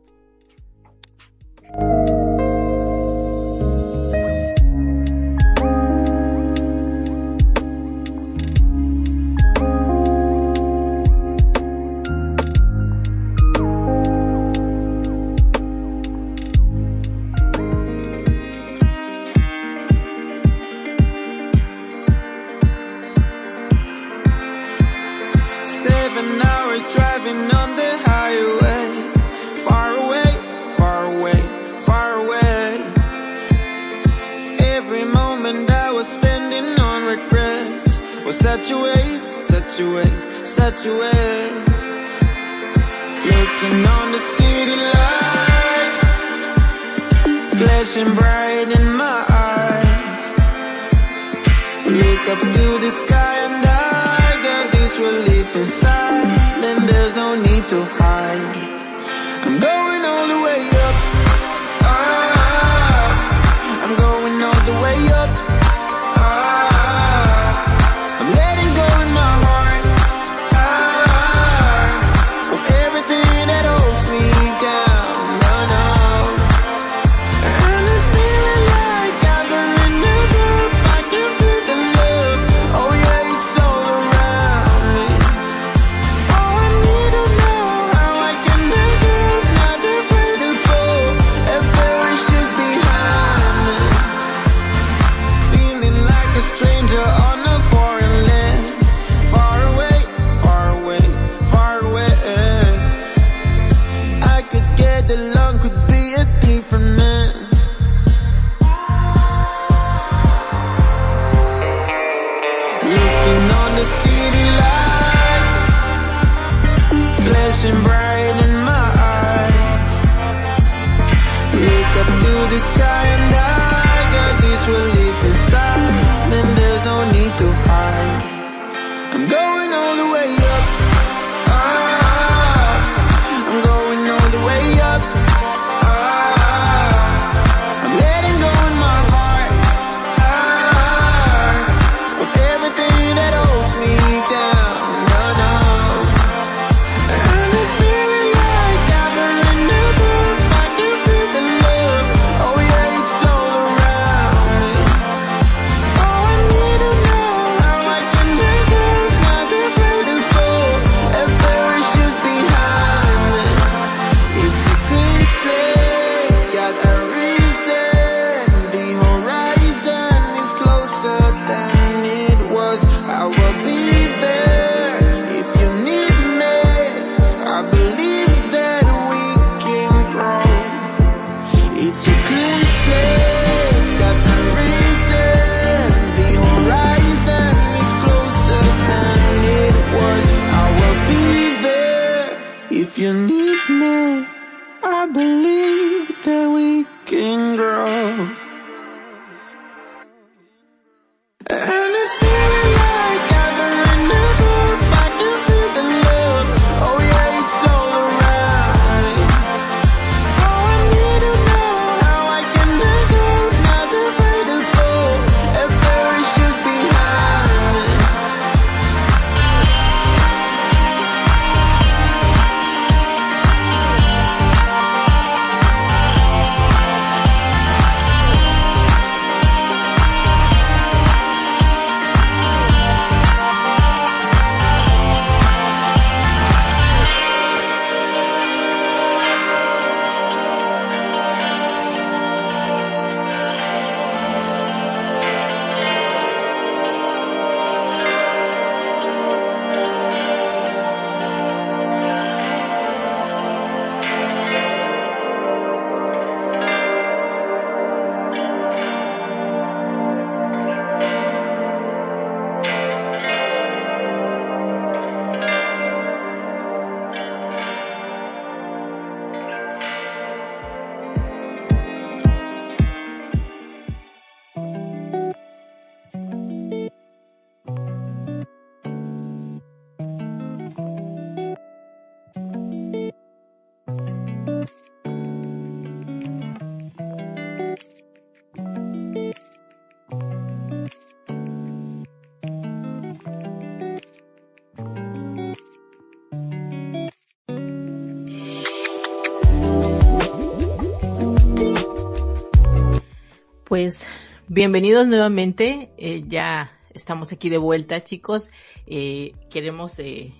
[303.72, 304.06] Pues
[304.50, 305.94] bienvenidos nuevamente.
[305.98, 308.50] Eh, ya estamos aquí de vuelta, chicos.
[308.86, 310.34] Eh, queremos eh,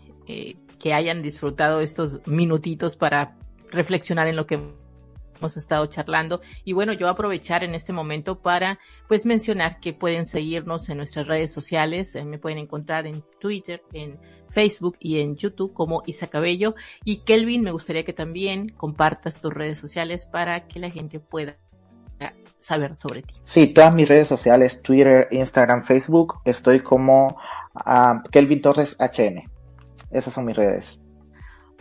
[0.78, 3.38] que hayan disfrutado estos minutitos para
[3.72, 4.60] reflexionar en lo que
[5.42, 6.42] hemos estado charlando.
[6.64, 11.28] Y bueno, yo aprovechar en este momento para pues mencionar que pueden seguirnos en nuestras
[11.28, 12.16] redes sociales.
[12.26, 16.76] me pueden encontrar en Twitter, en Facebook y en YouTube como Isa Cabello.
[17.04, 21.58] Y Kelvin, me gustaría que también compartas tus redes sociales para que la gente pueda
[22.60, 23.34] saber sobre ti.
[23.44, 27.38] Sí, todas mis redes sociales, Twitter, Instagram, Facebook, estoy como
[27.76, 29.50] uh, Kelvin Torres HN.
[30.12, 31.02] Esas son mis redes.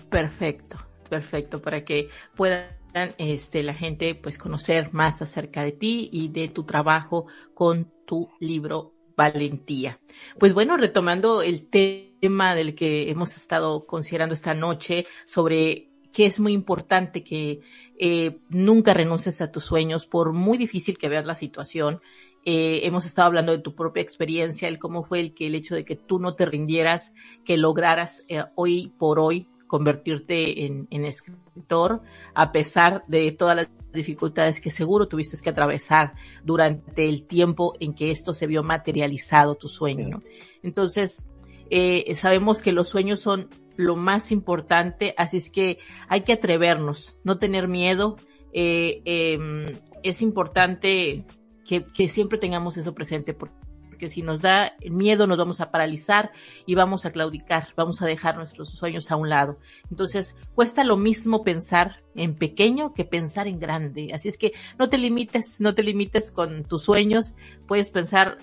[0.09, 0.79] Perfecto,
[1.11, 2.71] perfecto, para que puedan
[3.19, 8.31] este, la gente pues conocer más acerca de ti y de tu trabajo con tu
[8.41, 10.01] libro Valentía.
[10.39, 16.41] Pues bueno, retomando el tema del que hemos estado considerando esta noche sobre que es
[16.41, 17.61] muy importante que
[17.99, 22.01] eh, nunca renuncies a tus sueños, por muy difícil que veas la situación.
[22.45, 25.75] Eh, hemos estado hablando de tu propia experiencia, el cómo fue el que el hecho
[25.75, 27.13] de que tú no te rindieras,
[27.45, 32.03] que lograras eh, hoy por hoy convertirte en, en, escritor,
[32.35, 37.95] a pesar de todas las dificultades que seguro tuviste que atravesar durante el tiempo en
[37.95, 40.25] que esto se vio materializado tu sueño.
[40.65, 41.25] Entonces,
[41.71, 47.17] eh, sabemos que los sueños son lo más importante, así es que hay que atrevernos,
[47.23, 48.17] no tener miedo.
[48.53, 49.39] Eh, eh,
[50.03, 51.27] es importante
[51.65, 53.55] que, que, siempre tengamos eso presente, porque
[54.09, 56.31] si nos da miedo nos vamos a paralizar
[56.67, 59.59] y vamos a claudicar, vamos a dejar nuestros sueños a un lado.
[59.91, 64.11] Entonces, cuesta lo mismo pensar en pequeño que pensar en grande.
[64.15, 67.35] Así es que no te limites, no te limites con tus sueños,
[67.67, 68.39] puedes pensar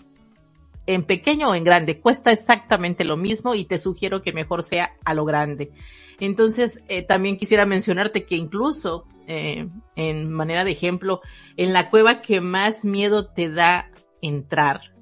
[0.85, 4.93] en pequeño o en grande, cuesta exactamente lo mismo y te sugiero que mejor sea
[5.03, 5.71] a lo grande.
[6.19, 11.21] Entonces, eh, también quisiera mencionarte que incluso, eh, en manera de ejemplo,
[11.57, 13.91] en la cueva que más miedo te da
[14.21, 14.93] entrar,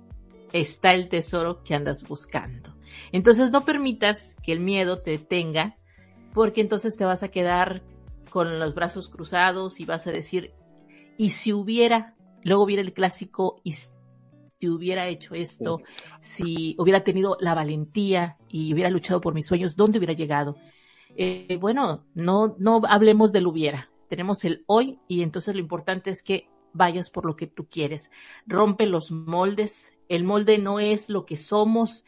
[0.60, 2.76] está el tesoro que andas buscando.
[3.12, 5.78] Entonces, no permitas que el miedo te detenga,
[6.34, 7.84] porque entonces te vas a quedar
[8.30, 10.53] con los brazos cruzados y vas a decir,
[11.18, 13.89] y si hubiera, luego viene el clásico, y si
[14.70, 15.82] hubiera hecho esto,
[16.20, 20.58] si hubiera tenido la valentía y hubiera luchado por mis sueños, ¿dónde hubiera llegado?
[21.16, 23.89] Eh, bueno, no, no hablemos del hubiera.
[24.10, 28.12] Tenemos el hoy y entonces lo importante es que vayas por lo que tú quieres.
[28.45, 29.93] Rompe los moldes.
[30.10, 32.06] El molde no es lo que somos,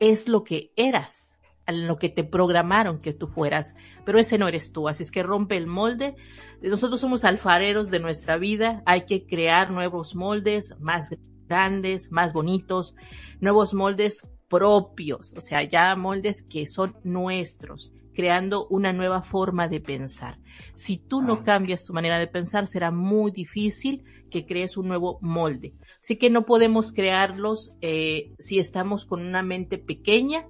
[0.00, 3.74] es lo que eras, lo que te programaron que tú fueras,
[4.04, 6.14] pero ese no eres tú, así es que rompe el molde.
[6.62, 11.10] Nosotros somos alfareros de nuestra vida, hay que crear nuevos moldes más
[11.46, 12.94] grandes, más bonitos,
[13.40, 19.80] nuevos moldes propios, o sea, ya moldes que son nuestros, creando una nueva forma de
[19.80, 20.38] pensar.
[20.74, 21.42] Si tú no ah.
[21.44, 25.74] cambias tu manera de pensar, será muy difícil que crees un nuevo molde.
[26.00, 30.46] Así que no podemos crearlos eh, si estamos con una mente pequeña.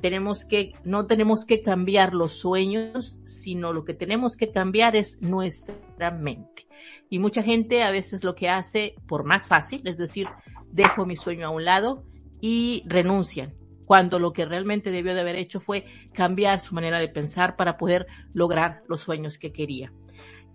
[0.00, 5.20] Tenemos que, no tenemos que cambiar los sueños, sino lo que tenemos que cambiar es
[5.20, 6.66] nuestra mente.
[7.08, 10.28] Y mucha gente a veces lo que hace, por más fácil, es decir,
[10.72, 12.04] dejo mi sueño a un lado
[12.40, 15.84] y renuncian, cuando lo que realmente debió de haber hecho fue
[16.14, 19.92] cambiar su manera de pensar para poder lograr los sueños que quería.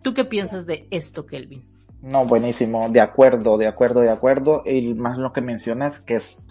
[0.02, 1.75] ¿Tú qué piensas de esto, Kelvin?
[2.06, 4.62] No, buenísimo, de acuerdo, de acuerdo, de acuerdo.
[4.64, 6.48] Y más lo que mencionas, que es,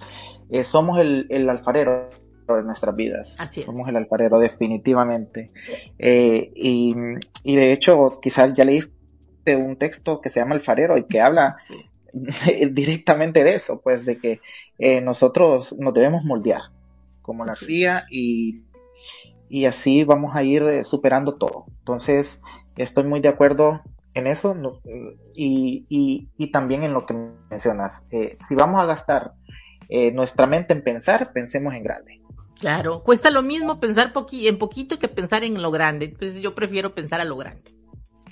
[0.50, 2.10] eh, somos el, el, alfarero
[2.48, 3.36] de nuestras vidas.
[3.38, 3.66] Así es.
[3.66, 5.52] Somos el alfarero definitivamente.
[5.96, 6.96] Eh, y,
[7.44, 11.56] y, de hecho, quizás ya leíste un texto que se llama Alfarero y que habla
[12.72, 14.40] directamente de eso, pues de que
[14.80, 16.62] eh, nosotros nos debemos moldear
[17.22, 18.64] como la arcilla y,
[19.48, 21.66] y así vamos a ir superando todo.
[21.78, 22.42] Entonces,
[22.76, 23.82] estoy muy de acuerdo
[24.14, 24.56] en eso
[25.34, 27.14] y, y, y, también en lo que
[27.50, 28.04] mencionas.
[28.10, 29.32] Eh, si vamos a gastar
[29.88, 32.20] eh, nuestra mente en pensar, pensemos en grande.
[32.58, 36.06] Claro, cuesta lo mismo pensar poqui en poquito que pensar en lo grande.
[36.06, 37.74] Entonces yo prefiero pensar a lo grande.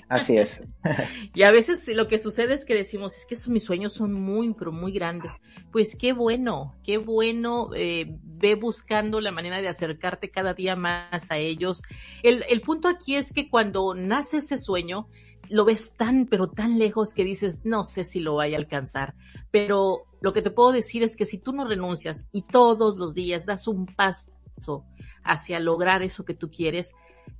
[0.09, 0.67] Así es.
[1.33, 4.13] y a veces lo que sucede es que decimos, es que esos mis sueños son
[4.13, 5.33] muy, pero muy grandes.
[5.71, 11.29] Pues qué bueno, qué bueno, eh, ve buscando la manera de acercarte cada día más
[11.29, 11.81] a ellos.
[12.21, 15.07] El, el punto aquí es que cuando nace ese sueño,
[15.49, 19.15] lo ves tan, pero tan lejos que dices, no sé si lo vaya a alcanzar.
[19.51, 23.13] Pero lo que te puedo decir es que si tú no renuncias y todos los
[23.13, 24.85] días das un paso
[25.23, 26.93] hacia lograr eso que tú quieres,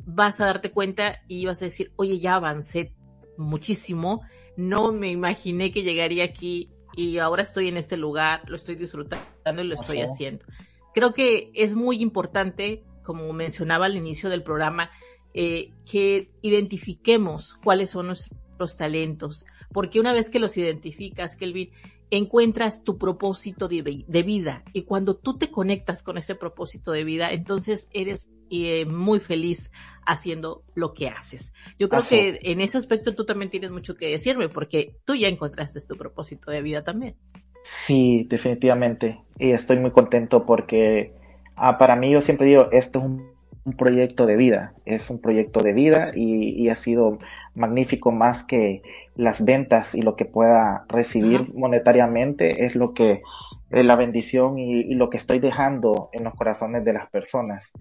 [0.05, 2.93] vas a darte cuenta y vas a decir, oye, ya avancé
[3.37, 4.21] muchísimo,
[4.55, 9.61] no me imaginé que llegaría aquí y ahora estoy en este lugar, lo estoy disfrutando
[9.61, 10.45] y lo estoy haciendo.
[10.93, 14.91] Creo que es muy importante, como mencionaba al inicio del programa,
[15.33, 21.71] eh, que identifiquemos cuáles son nuestros talentos, porque una vez que los identificas, Kelvin,
[22.11, 27.03] encuentras tu propósito de, de, vida y cuando tú te conectas con ese propósito de
[27.03, 29.71] vida, entonces eres eh, muy feliz
[30.05, 31.51] haciendo lo que haces.
[31.79, 35.27] Yo creo que en ese aspecto tú también tienes mucho que decirme porque tú ya
[35.27, 37.15] encontraste tu propósito de vida también.
[37.63, 39.23] Sí, definitivamente.
[39.39, 41.15] Y estoy muy contento porque
[41.55, 43.32] ah, para mí yo siempre digo, esto es un,
[43.71, 47.19] proyecto de vida, es un proyecto de vida y, ha sido
[47.55, 48.81] magnífico más que
[49.15, 53.21] las ventas y lo que pueda recibir monetariamente, es lo que
[53.69, 57.71] es la bendición y, lo que estoy dejando en los corazones de las personas.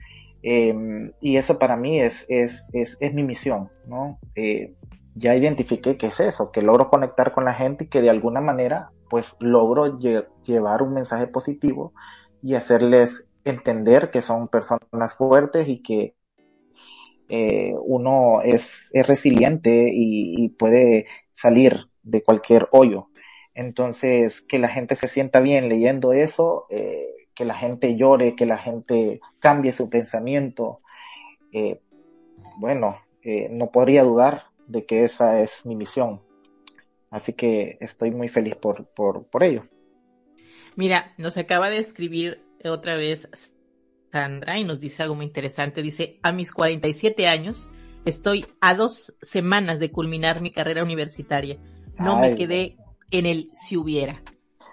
[0.44, 4.18] Em, y eso para mí es, es, es, es mi misión, ¿no?
[4.34, 4.74] Eh,
[5.14, 8.40] ya identifiqué que es eso, que logro conectar con la gente y que de alguna
[8.40, 11.92] manera pues logro llevar un mensaje positivo
[12.42, 16.14] y hacerles entender que son personas fuertes y que
[17.28, 23.08] eh, uno es, es resiliente y, puede salir de cualquier hoyo.
[23.54, 28.46] Entonces, que la gente se sienta bien leyendo eso, eh, que la gente llore, que
[28.46, 30.80] la gente cambie su pensamiento,
[31.52, 31.80] eh,
[32.56, 32.96] bueno,
[33.50, 36.20] no podría dudar de que esa es mi misión.
[37.10, 39.64] Así que estoy muy feliz por, por, por ello.
[40.76, 43.28] Mira, nos acaba de escribir otra vez
[44.10, 45.82] Sandra y nos dice algo muy interesante.
[45.82, 47.70] Dice, a mis 47 años
[48.04, 51.58] estoy a dos semanas de culminar mi carrera universitaria.
[51.98, 52.76] No me quedé
[53.10, 54.22] en el si hubiera.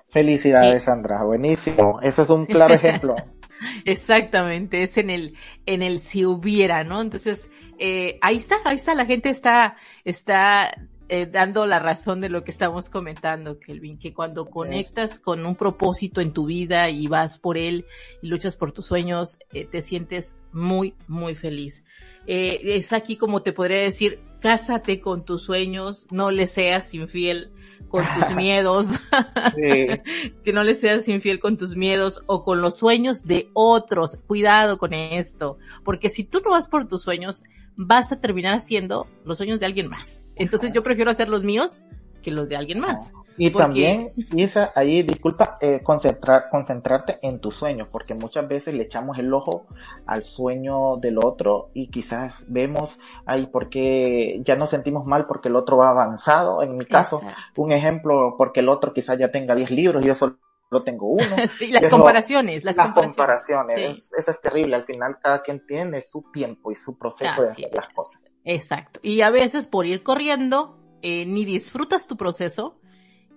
[0.09, 1.23] Felicidades, Sandra.
[1.23, 1.99] Buenísimo.
[2.01, 3.15] Ese es un claro ejemplo.
[3.85, 5.35] Exactamente, es en el,
[5.65, 7.01] en el si hubiera, ¿no?
[7.01, 9.75] Entonces, eh, ahí está, ahí está, la gente está,
[10.05, 10.71] está
[11.09, 15.55] eh, dando la razón de lo que estamos comentando, Kelvin, que cuando conectas con un
[15.55, 17.85] propósito en tu vida y vas por él
[18.21, 21.83] y luchas por tus sueños, eh, te sientes muy, muy feliz.
[22.27, 27.51] Eh, es aquí como te podría decir, cásate con tus sueños, no le seas infiel
[27.87, 28.87] con tus miedos,
[29.55, 34.17] que no le seas infiel con tus miedos o con los sueños de otros.
[34.27, 37.43] Cuidado con esto, porque si tú no vas por tus sueños,
[37.77, 40.25] vas a terminar haciendo los sueños de alguien más.
[40.35, 41.83] Entonces yo prefiero hacer los míos
[42.21, 43.13] que los de alguien más.
[43.39, 48.83] Y también, Isa, ahí disculpa, eh, concentrar, concentrarte en tus sueños, porque muchas veces le
[48.83, 49.65] echamos el ojo
[50.05, 55.55] al sueño del otro y quizás vemos, ahí porque ya nos sentimos mal porque el
[55.55, 56.61] otro va avanzado.
[56.63, 57.21] En mi caso,
[57.55, 60.37] un ejemplo, porque el otro quizás ya tenga 10 libros y yo solo
[60.69, 61.23] lo tengo uno.
[61.57, 64.11] sí, las comparaciones, las, comparaciones.
[64.17, 64.75] eso es terrible.
[64.75, 68.21] Al final cada quien tiene su tiempo y su proceso de hacer las cosas.
[68.43, 68.99] Exacto.
[69.01, 72.81] Y a veces por ir corriendo, eh, ni disfrutas tu proceso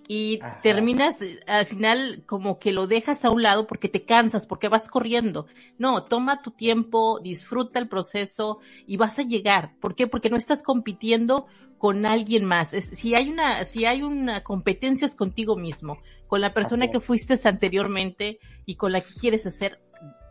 [0.08, 4.68] y terminas al final como que lo dejas a un lado porque te cansas, porque
[4.68, 5.46] vas corriendo.
[5.78, 9.74] No, toma tu tiempo, disfruta el proceso y vas a llegar.
[9.80, 10.06] ¿Por qué?
[10.06, 11.46] Porque no estás compitiendo
[11.78, 12.70] con alguien más.
[12.70, 15.98] si hay una, si hay una competencia es contigo mismo,
[16.28, 19.80] con la persona que fuiste anteriormente y con la que quieres hacer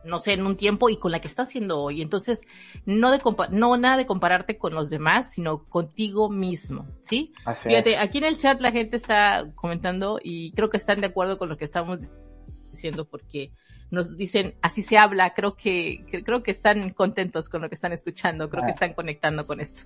[0.03, 2.01] no sé, en un tiempo y con la que estás haciendo hoy.
[2.01, 2.41] Entonces,
[2.85, 3.19] no de
[3.51, 7.33] no nada de compararte con los demás, sino contigo mismo, ¿sí?
[7.55, 11.37] Fíjate, aquí en el chat la gente está comentando y creo que están de acuerdo
[11.37, 11.99] con lo que estamos
[12.71, 13.51] diciendo porque
[13.91, 17.91] nos dicen así se habla, creo que, creo que están contentos con lo que están
[17.91, 18.73] escuchando, creo que ah.
[18.73, 19.83] están conectando con esto.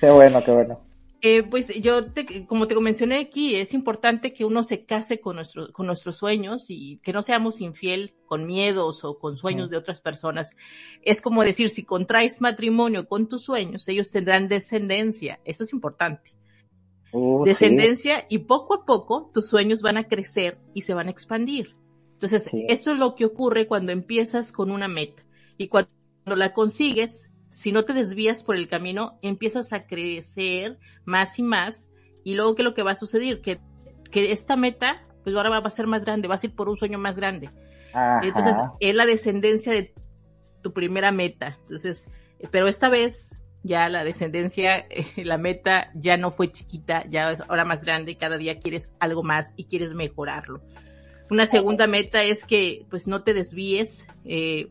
[0.00, 0.91] Qué bueno, qué bueno.
[1.24, 2.00] Eh, pues yo,
[2.48, 6.66] como te mencioné aquí, es importante que uno se case con, nuestro, con nuestros sueños
[6.68, 10.56] y que no seamos infiel con miedos o con sueños de otras personas.
[11.00, 15.38] Es como decir, si contraes matrimonio con tus sueños, ellos tendrán descendencia.
[15.44, 16.32] Eso es importante.
[17.12, 21.12] Oh, descendencia y poco a poco tus sueños van a crecer y se van a
[21.12, 21.76] expandir.
[22.14, 25.22] Entonces, esto es lo que ocurre cuando empiezas con una meta
[25.56, 25.90] y cuando
[26.24, 31.88] la consigues, si no te desvías por el camino, empiezas a crecer más y más,
[32.24, 33.60] y luego qué es lo que va a suceder, que,
[34.10, 36.76] que esta meta, pues ahora va a ser más grande, vas a ir por un
[36.76, 37.50] sueño más grande.
[38.22, 39.92] Entonces, es la descendencia de
[40.62, 41.58] tu primera meta.
[41.60, 42.08] Entonces,
[42.50, 44.86] pero esta vez ya la descendencia,
[45.16, 49.22] la meta ya no fue chiquita, ya es ahora más grande, cada día quieres algo
[49.22, 50.62] más y quieres mejorarlo.
[51.30, 54.68] Una segunda meta es que pues no te desvíes, eh,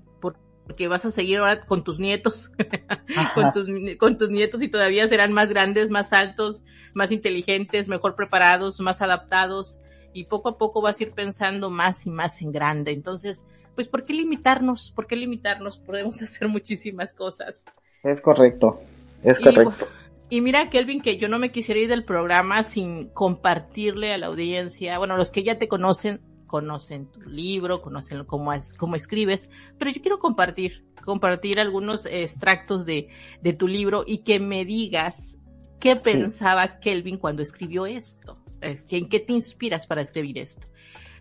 [0.65, 2.51] porque vas a seguir ahora con tus nietos,
[3.35, 6.61] con, tus, con tus nietos y todavía serán más grandes, más altos,
[6.93, 9.79] más inteligentes, mejor preparados, más adaptados
[10.13, 12.91] y poco a poco vas a ir pensando más y más en grande.
[12.91, 13.45] Entonces,
[13.75, 14.91] pues, ¿por qué limitarnos?
[14.91, 15.79] ¿Por qué limitarnos?
[15.79, 17.63] Podemos hacer muchísimas cosas.
[18.03, 18.81] Es correcto,
[19.23, 19.87] es correcto.
[20.29, 24.27] Y mira, Kelvin, que yo no me quisiera ir del programa sin compartirle a la
[24.27, 29.49] audiencia, bueno, los que ya te conocen, conocen tu libro, conocen cómo, es, cómo escribes,
[29.79, 33.07] pero yo quiero compartir, compartir algunos extractos de,
[33.41, 35.37] de tu libro y que me digas
[35.81, 38.37] ¿Qué pensaba Kelvin cuando escribió esto?
[38.61, 40.67] ¿En qué te inspiras para escribir esto?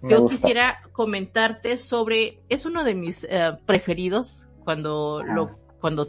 [0.03, 6.09] Yo quisiera comentarte sobre, es uno de mis eh, preferidos cuando lo, cuando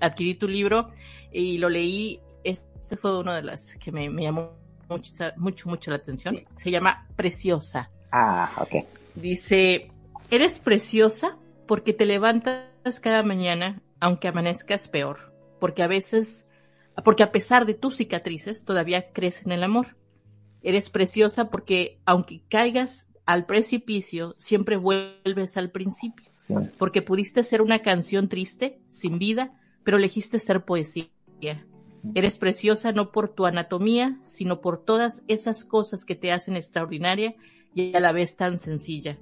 [0.00, 0.90] adquirí tu libro
[1.32, 4.50] y lo leí, este fue uno de las que me, me llamó
[4.88, 6.40] mucho, mucho, mucho la atención.
[6.56, 7.91] Se llama Preciosa.
[8.12, 8.86] Ah, ok.
[9.14, 9.90] Dice,
[10.30, 16.44] eres preciosa porque te levantas cada mañana aunque amanezcas peor, porque a veces,
[17.04, 19.96] porque a pesar de tus cicatrices todavía crees en el amor.
[20.62, 26.30] Eres preciosa porque aunque caigas al precipicio, siempre vuelves al principio,
[26.78, 29.52] porque pudiste ser una canción triste, sin vida,
[29.84, 31.08] pero elegiste ser poesía.
[32.14, 37.36] Eres preciosa no por tu anatomía, sino por todas esas cosas que te hacen extraordinaria
[37.74, 39.18] y a la vez tan sencilla.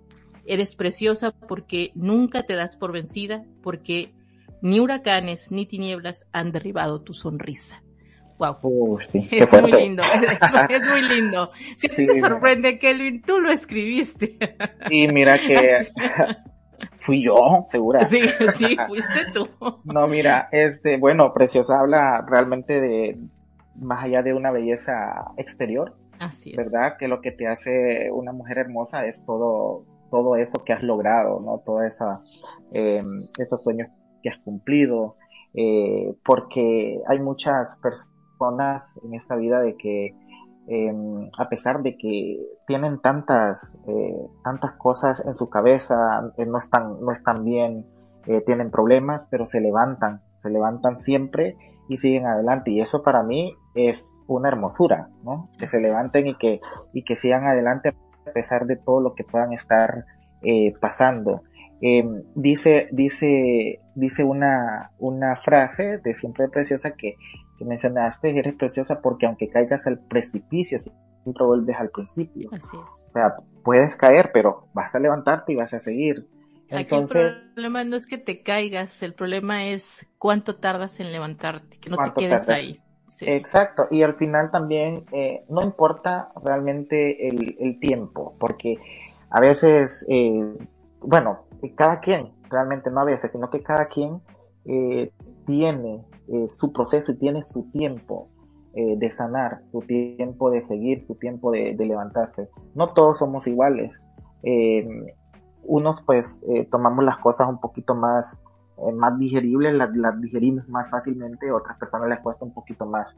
[0.47, 4.13] Eres preciosa porque nunca te das por vencida, porque
[4.63, 7.83] ni huracanes ni tinieblas han derribado tu sonrisa.
[8.39, 8.99] Wow.
[9.13, 10.03] es muy lindo,
[10.71, 11.51] es, muy lindo.
[11.77, 14.39] Si te sorprende, Kelvin, tú lo escribiste.
[14.91, 15.87] Y mira que
[17.01, 18.03] fui yo, segura.
[18.05, 18.23] Sí,
[18.57, 19.47] sí, fuiste tú.
[19.85, 23.19] No, mira, este, bueno, Preciosa habla realmente de,
[23.75, 25.95] más allá de una belleza exterior.
[26.21, 26.57] Así es.
[26.57, 26.97] ¿Verdad?
[26.99, 31.41] Que lo que te hace una mujer hermosa es todo, todo eso que has logrado,
[31.41, 31.59] ¿no?
[31.65, 32.21] Toda esa,
[32.73, 33.03] eh,
[33.39, 33.89] esos sueños
[34.23, 35.17] que has cumplido,
[35.55, 40.15] eh, porque hay muchas personas en esta vida de que
[40.69, 45.97] em, a pesar de que tienen tantas eh, tantas cosas en su cabeza
[46.47, 47.87] no están no están bien
[48.27, 51.57] eh, tienen problemas pero se levantan se levantan siempre
[51.89, 56.37] y siguen adelante y eso para mí es una hermosura no que se levanten y
[56.37, 56.61] que
[56.93, 57.91] y que sigan adelante
[58.27, 60.05] a pesar de todo lo que puedan estar
[60.81, 61.43] pasando
[61.83, 62.05] eh,
[62.35, 67.17] dice, dice, dice una, una frase de siempre preciosa que,
[67.59, 72.51] que mencionaste, eres preciosa porque aunque caigas al precipicio, siempre vuelves al principio.
[72.53, 72.83] Así es.
[73.09, 76.29] O sea, puedes caer, pero vas a levantarte y vas a seguir.
[76.69, 81.11] Entonces, Aquí el problema no es que te caigas, el problema es cuánto tardas en
[81.11, 82.81] levantarte, que no te quedes ahí.
[83.21, 88.77] Exacto, y al final también eh, no importa realmente el, tiempo, porque
[89.31, 90.57] a veces, eh,
[91.01, 91.41] bueno,
[91.77, 94.21] cada quien, realmente no a veces, sino que cada quien
[94.67, 95.11] eh,
[95.47, 98.29] tiene eh, su proceso y tiene su tiempo
[98.75, 102.49] eh, de sanar, su tiempo de seguir, su tiempo de, levantarse.
[102.75, 104.01] No todos somos iguales.
[105.63, 108.43] unos pues tomamos las cosas un poquito más,
[108.95, 113.15] más digeribles, las, digerimos más fácilmente, otras personas les cuesta un poquito más.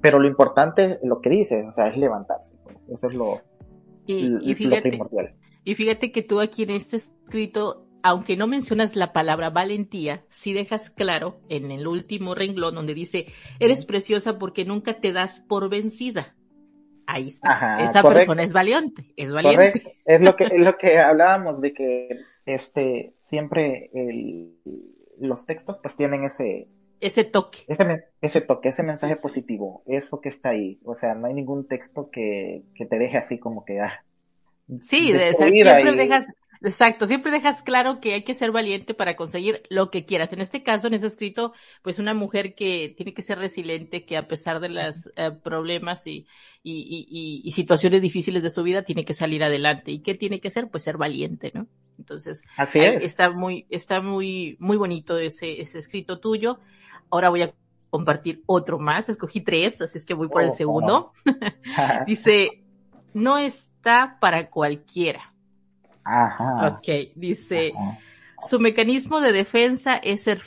[0.00, 2.56] Pero lo importante, lo que dices, o sea, es levantarse.
[2.64, 2.76] Pues.
[2.88, 3.40] Eso es lo,
[4.06, 5.34] y, lo primordial.
[5.64, 10.52] Y fíjate que tú aquí en este escrito, aunque no mencionas la palabra valentía, sí
[10.52, 13.26] dejas claro en el último renglón donde dice,
[13.58, 16.34] eres preciosa porque nunca te das por vencida.
[17.06, 17.78] Ahí está.
[17.80, 19.98] Esa persona es valiente, es valiente.
[20.04, 22.08] Es lo que, es lo que hablábamos de que
[22.46, 23.90] este, siempre
[25.20, 26.68] los textos pues tienen ese,
[27.00, 27.60] ese toque.
[27.68, 30.80] Ese, ese toque, ese mensaje positivo, eso que está ahí.
[30.84, 34.04] O sea, no hay ningún texto que, que te deje así como que, ah,
[34.82, 36.26] Sí, de, siempre dejas,
[36.62, 40.32] exacto, siempre dejas claro que hay que ser valiente para conseguir lo que quieras.
[40.32, 41.52] En este caso, en ese escrito,
[41.82, 46.06] pues una mujer que tiene que ser resiliente, que a pesar de los eh, problemas
[46.06, 46.26] y,
[46.62, 49.90] y, y, situaciones difíciles de su vida, tiene que salir adelante.
[49.90, 50.68] ¿Y qué tiene que hacer?
[50.70, 51.66] Pues ser valiente, ¿no?
[52.00, 53.04] Entonces, Así es.
[53.04, 56.58] está muy, está muy, muy bonito ese, ese escrito tuyo.
[57.10, 57.52] Ahora voy a
[57.90, 59.08] compartir otro más.
[59.08, 61.12] Escogí tres, así es que voy por el oh, segundo.
[62.06, 62.64] Dice,
[63.12, 65.34] no está para cualquiera.
[66.02, 66.68] Ajá.
[66.68, 67.72] Ok, dice,
[68.40, 70.40] su mecanismo de defensa es ser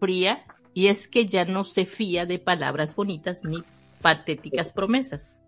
[0.00, 0.44] fría
[0.74, 3.62] y es que ya no se fía de palabras bonitas ni
[4.02, 5.40] patéticas promesas.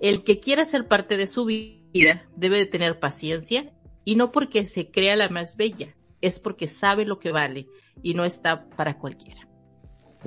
[0.00, 3.72] El que quiera ser parte de su vida debe de tener paciencia
[4.04, 7.68] y no porque se crea la más bella, es porque sabe lo que vale
[8.02, 9.46] y no está para cualquiera.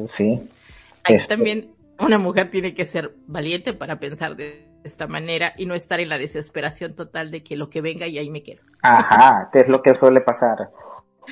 [0.08, 0.50] Sí.
[1.04, 5.66] Ahí este también una mujer tiene que ser valiente para pensar de esta manera y
[5.66, 8.64] no estar en la desesperación total de que lo que venga y ahí me quedo.
[8.82, 10.70] Ajá, que es lo que suele pasar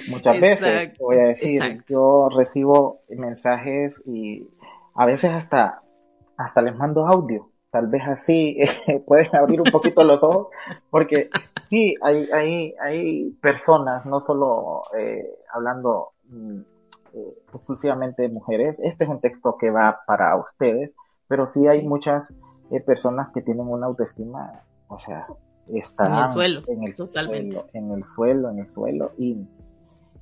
[0.08, 0.98] muchas veces.
[1.00, 4.48] Voy a decir, yo recibo mensajes y
[4.96, 5.82] a veces hasta,
[6.38, 7.51] hasta les mando audio.
[7.72, 8.60] Tal vez así
[9.08, 10.48] pueden abrir un poquito los ojos,
[10.90, 11.30] porque
[11.70, 16.60] sí, hay, hay, hay personas, no solo eh, hablando mm,
[17.14, 20.92] eh, exclusivamente de mujeres, este es un texto que va para ustedes,
[21.28, 22.34] pero sí hay muchas
[22.86, 25.28] personas que tienen una autoestima, o sea,
[25.74, 27.34] están en el suelo, en el suelo,
[27.74, 29.48] en el suelo, en el suelo y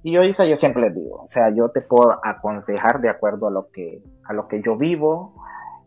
[0.02, 3.48] y yo Isa, yo siempre les digo, o sea, yo te puedo aconsejar de acuerdo
[3.48, 5.34] a lo que a lo que yo vivo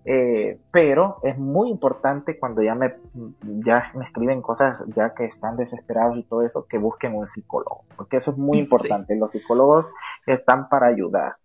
[0.04, 2.94] Eh, pero es muy importante cuando ya me,
[3.64, 7.84] ya me escriben cosas ya que están desesperados y todo eso, que busquen un psicólogo,
[7.96, 9.16] porque eso es muy importante.
[9.16, 9.86] Los psicólogos
[10.26, 11.36] están para ayudar,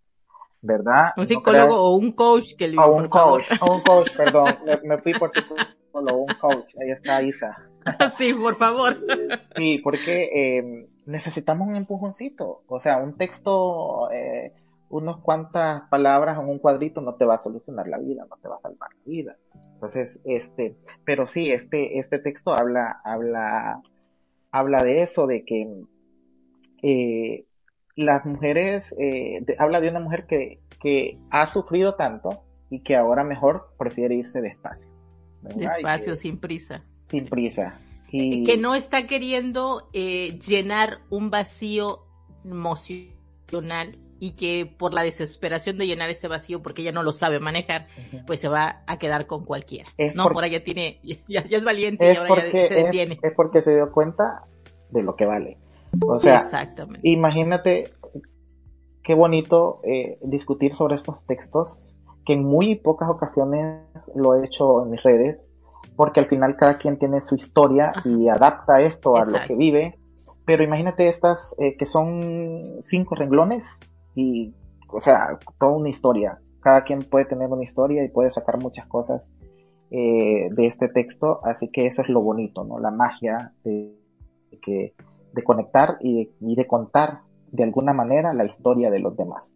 [0.61, 1.13] ¿verdad?
[1.17, 4.97] Un psicólogo o un coach que le O un coach, o un coach, perdón, me,
[4.97, 7.55] fui por psicólogo, un coach, ahí está Isa.
[8.17, 8.97] sí, por favor.
[9.55, 14.09] sí, porque eh, necesitamos un empujoncito, o sea, un texto...
[14.11, 14.51] Eh,
[14.89, 18.47] unos cuantas palabras en un cuadrito no te va a solucionar la vida, no te
[18.47, 19.37] va a salvar la vida.
[19.73, 20.75] Entonces, este,
[21.05, 23.81] pero sí, este, este texto habla, habla,
[24.51, 25.83] habla de eso, de que
[26.83, 27.45] eh,
[27.95, 33.23] las mujeres, eh, habla de una mujer que, que ha sufrido tanto y que ahora
[33.23, 34.89] mejor prefiere irse despacio.
[35.41, 36.83] Despacio, sin prisa.
[37.09, 37.79] Sin prisa.
[38.09, 38.43] Y...
[38.43, 42.05] Que no está queriendo eh, llenar un vacío
[42.45, 47.39] emocional y que por la desesperación de llenar ese vacío porque ella no lo sabe
[47.39, 47.87] manejar,
[48.25, 49.89] pues se va a quedar con cualquiera.
[50.15, 53.19] no, por ahora ya tiene, ya, es valiente y ahora ya se detiene.
[53.21, 54.43] Es, porque se dio cuenta
[54.89, 55.57] de lo que vale.
[56.05, 56.41] O sea,
[57.03, 57.91] imagínate
[59.03, 61.85] qué bonito eh, discutir sobre estos textos,
[62.25, 63.81] que en muy pocas ocasiones
[64.15, 65.39] lo he hecho en mis redes,
[65.95, 69.97] porque al final cada quien tiene su historia y adapta esto a lo que vive.
[70.45, 73.79] Pero imagínate estas eh, que son cinco renglones
[74.17, 74.55] y,
[74.89, 76.39] o sea, toda una historia.
[76.59, 79.21] Cada quien puede tener una historia y puede sacar muchas cosas
[79.91, 82.79] eh, de este texto, así que eso es lo bonito, ¿no?
[82.79, 83.95] La magia de,
[84.59, 84.95] que,
[85.33, 87.19] de conectar y de, contar
[87.51, 89.51] de alguna manera la historia de los demás.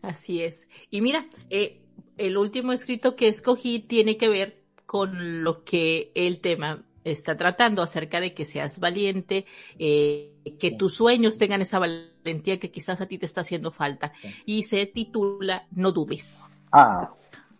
[0.00, 0.66] Así es.
[0.90, 1.82] Y mira, eh,
[2.16, 7.82] el último escrito que escogí tiene que ver con lo que el tema está tratando
[7.82, 9.44] acerca de que seas valiente,
[9.78, 14.12] eh, que tus sueños tengan esa valentía que quizás a ti te está haciendo falta.
[14.44, 16.56] Y se titula No dudes.
[16.72, 17.14] Ah.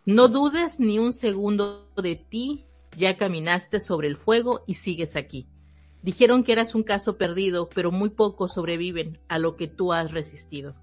[0.04, 2.64] No dudes ni un segundo de ti,
[2.96, 5.46] ya caminaste sobre el fuego y sigues aquí.
[6.02, 10.12] Dijeron que eras un caso perdido, pero muy pocos sobreviven a lo que tú has
[10.12, 10.76] resistido.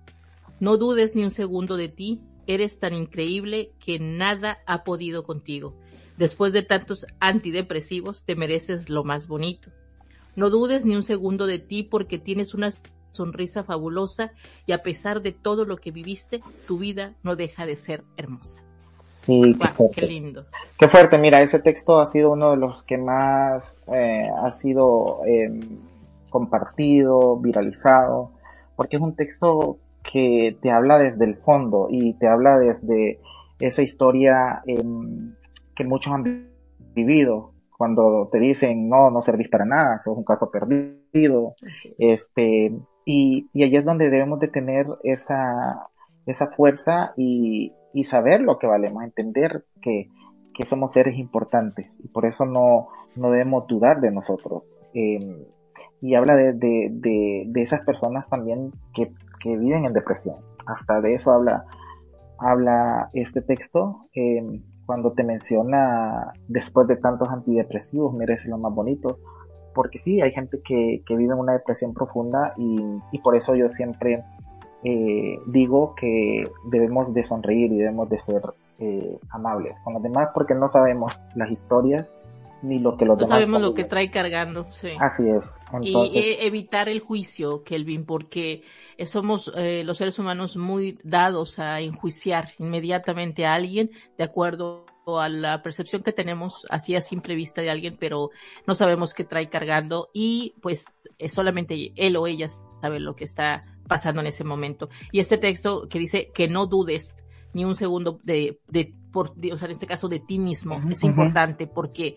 [0.59, 5.77] No dudes ni un segundo de ti, eres tan increíble que nada ha podido contigo.
[6.17, 9.71] Después de tantos antidepresivos, te mereces lo más bonito.
[10.35, 12.69] No dudes ni un segundo de ti porque tienes una
[13.11, 14.31] sonrisa fabulosa
[14.65, 18.63] y a pesar de todo lo que viviste, tu vida no deja de ser hermosa.
[19.25, 19.55] Sí,
[19.93, 20.45] qué, lindo.
[20.77, 25.21] Qué fuerte, mira, ese texto ha sido uno de los que más eh, ha sido
[25.25, 25.79] em,
[26.29, 28.31] compartido, viralizado,
[28.75, 33.21] porque es un texto que te habla desde el fondo y te habla desde
[33.59, 35.35] esa historia em,
[35.73, 36.49] que muchos han
[36.93, 37.52] vivido
[37.83, 41.53] cuando te dicen no, no servís para nada, sos un caso perdido,
[41.97, 42.73] este,
[43.03, 45.89] y, y ahí es donde debemos de tener esa,
[46.25, 50.07] esa fuerza y, y saber lo que valemos, entender que,
[50.53, 54.63] que somos seres importantes y por eso no, no debemos dudar de nosotros.
[54.93, 55.43] Em,
[55.99, 59.09] y habla de, de, de, de, esas personas también que,
[59.41, 60.37] que viven en depresión.
[60.65, 61.65] Hasta de eso habla,
[62.39, 64.07] habla este texto.
[64.15, 69.19] Eh, cuando te menciona después de tantos antidepresivos merece lo más bonito,
[69.73, 72.79] porque sí, hay gente que, que vive una depresión profunda y,
[73.11, 74.23] y por eso yo siempre
[74.83, 78.41] eh, digo que debemos de sonreír y debemos de ser
[78.79, 82.05] eh, amables con los demás porque no sabemos las historias
[82.63, 84.89] ni lo que los no sabemos lo que trae cargando, sí.
[84.99, 85.57] Así es.
[85.81, 88.63] Y e, evitar el juicio, Kelvin, porque
[89.05, 95.27] somos eh, los seres humanos muy dados a enjuiciar inmediatamente a alguien de acuerdo a
[95.27, 98.29] la percepción que tenemos así a simple vista de alguien, pero
[98.65, 100.85] no sabemos qué trae cargando y pues
[101.27, 102.47] solamente él o ella
[102.81, 104.89] sabe lo que está pasando en ese momento.
[105.11, 107.15] Y este texto que dice que no dudes
[107.53, 111.03] ni un segundo de, de, por, o sea, en este caso de ti mismo, es
[111.03, 112.15] importante porque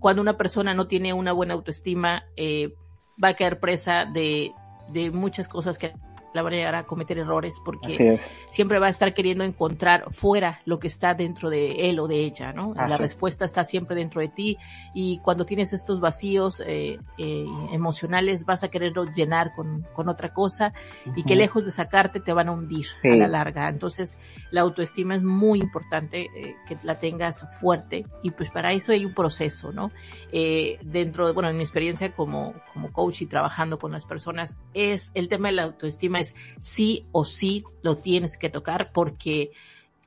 [0.00, 2.74] cuando una persona no tiene una buena autoestima, eh,
[3.22, 4.52] va a quedar presa de,
[4.90, 5.92] de muchas cosas que
[6.34, 10.60] la van a llegar a cometer errores porque siempre va a estar queriendo encontrar fuera
[10.64, 12.74] lo que está dentro de él o de ella, ¿no?
[12.74, 14.58] La respuesta está siempre dentro de ti
[14.94, 20.32] y cuando tienes estos vacíos eh, eh, emocionales vas a quererlo llenar con, con otra
[20.32, 20.72] cosa
[21.16, 23.68] y que lejos de sacarte te van a hundir a la larga.
[23.68, 24.18] Entonces
[24.50, 29.04] la autoestima es muy importante eh, que la tengas fuerte y pues para eso hay
[29.04, 29.90] un proceso, ¿no?
[30.30, 35.10] dentro de, bueno, en mi experiencia como, como coach y trabajando con las personas es
[35.14, 39.52] el tema de la autoestima es sí o sí lo tienes que tocar porque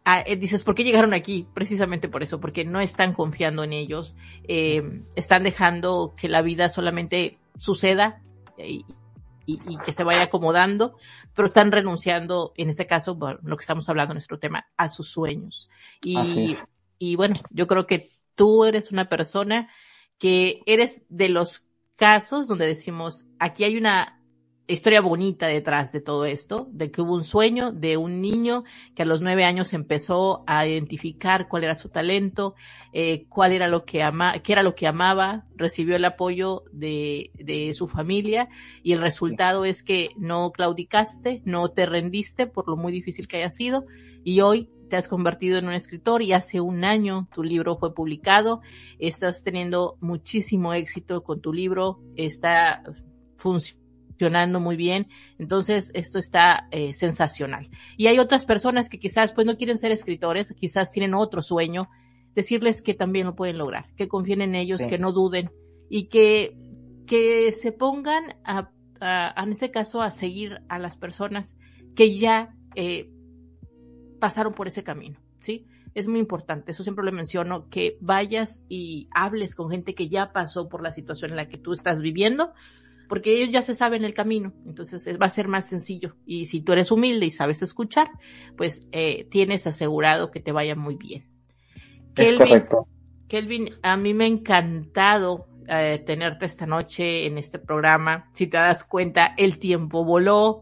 [0.05, 1.47] ah, eh, dices, ¿por qué llegaron aquí?
[1.53, 4.15] Precisamente por eso, porque no están confiando en ellos,
[4.47, 8.21] eh, están dejando que la vida solamente suceda
[8.57, 8.85] y,
[9.85, 10.95] que se vaya acomodando,
[11.35, 15.69] pero están renunciando, en este caso, lo que estamos hablando nuestro tema, a sus sueños.
[16.01, 16.55] Y,
[16.97, 19.69] y bueno, yo creo que tú eres una persona
[20.17, 21.65] que eres de los
[21.97, 24.20] casos donde decimos, aquí hay una
[24.67, 28.63] historia bonita detrás de todo esto, de que hubo un sueño de un niño
[28.95, 32.55] que a los nueve años empezó a identificar cuál era su talento,
[32.93, 37.31] eh, cuál era lo que ama, qué era lo que amaba, recibió el apoyo de,
[37.73, 38.49] su familia
[38.83, 43.37] y el resultado es que no claudicaste, no te rendiste por lo muy difícil que
[43.37, 43.85] haya sido
[44.23, 47.93] y hoy te has convertido en un escritor y hace un año tu libro fue
[47.93, 48.61] publicado,
[48.99, 52.83] estás teniendo muchísimo éxito con tu libro, está
[53.37, 53.80] funcionando
[54.11, 55.07] funcionando muy bien.
[55.39, 57.69] Entonces, esto está eh, sensacional.
[57.97, 61.89] Y hay otras personas que quizás pues no quieren ser escritores, quizás tienen otro sueño,
[62.35, 65.51] decirles que también lo pueden lograr, que confíen en ellos, que no duden
[65.89, 66.55] y que,
[67.05, 71.57] que se pongan a, a, en este caso, a seguir a las personas
[71.95, 73.09] que ya eh,
[74.19, 75.65] pasaron por ese camino, ¿sí?
[75.93, 80.31] Es muy importante, eso siempre lo menciono, que vayas y hables con gente que ya
[80.31, 82.53] pasó por la situación en la que tú estás viviendo,
[83.11, 86.15] porque ellos ya se saben el camino, entonces va a ser más sencillo.
[86.25, 88.09] Y si tú eres humilde y sabes escuchar,
[88.55, 91.27] pues eh, tienes asegurado que te vaya muy bien.
[92.15, 92.87] Es correcto.
[93.27, 98.29] Kelvin, a mí me ha encantado eh, tenerte esta noche en este programa.
[98.31, 100.61] Si te das cuenta, el tiempo voló.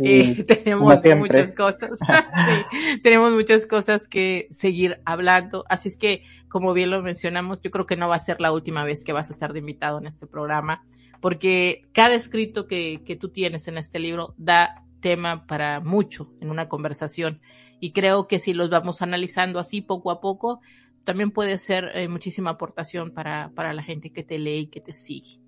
[0.00, 5.64] Eh, tenemos muchas cosas, sí, tenemos muchas cosas que seguir hablando.
[5.68, 8.50] Así es que, como bien lo mencionamos, yo creo que no va a ser la
[8.50, 10.82] última vez que vas a estar de invitado en este programa
[11.22, 16.50] porque cada escrito que, que tú tienes en este libro da tema para mucho en
[16.50, 17.40] una conversación
[17.80, 20.60] y creo que si los vamos analizando así poco a poco,
[21.04, 24.80] también puede ser eh, muchísima aportación para, para la gente que te lee y que
[24.80, 25.38] te sigue.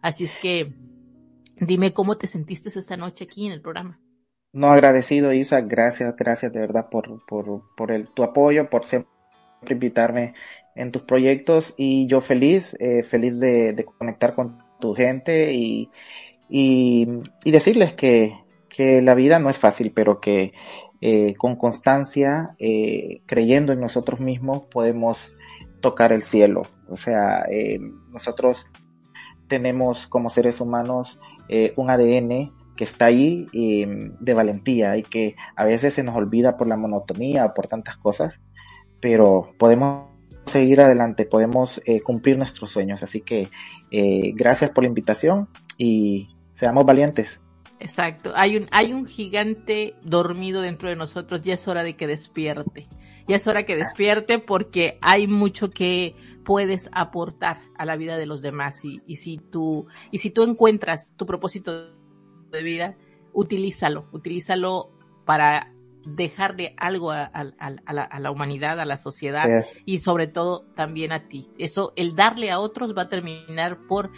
[0.00, 0.72] Así es que
[1.56, 4.00] dime cómo te sentiste esta noche aquí en el programa.
[4.52, 9.10] No, agradecido Isa, gracias, gracias de verdad por, por, por el, tu apoyo, por siempre
[9.68, 10.34] invitarme
[10.76, 15.90] en tus proyectos y yo feliz, eh, feliz de, de conectar con tu gente y,
[16.48, 17.06] y,
[17.44, 20.52] decirles que, que, la vida no es fácil, pero que
[21.00, 25.34] eh, con constancia, eh, creyendo en nosotros mismos, podemos
[25.80, 26.62] tocar el cielo.
[26.88, 27.78] O sea, eh,
[28.12, 28.66] nosotros
[29.48, 31.20] tenemos como seres humanos
[31.76, 36.66] un ADN que está ahí de valentía y que a veces se nos olvida por
[36.66, 38.40] la monotonía o por tantas cosas,
[38.98, 40.13] pero podemos
[40.54, 43.02] seguir adelante, podemos eh, cumplir nuestros sueños.
[43.02, 43.48] Así que
[43.90, 47.42] eh, gracias por la invitación y seamos valientes.
[47.80, 52.06] Exacto, hay un, hay un gigante dormido dentro de nosotros, ya es hora de que
[52.06, 52.88] despierte.
[53.26, 58.26] Ya es hora que despierte porque hay mucho que puedes aportar a la vida de
[58.26, 61.94] los demás y, y si tú, y si tú encuentras tu propósito
[62.52, 62.96] de vida,
[63.32, 64.90] utilízalo, utilízalo
[65.24, 65.73] para
[66.06, 71.48] dejarle algo a, la, humanidad, a la sociedad y sobre todo también a ti.
[71.58, 74.10] Eso, el darle a otros va a terminar por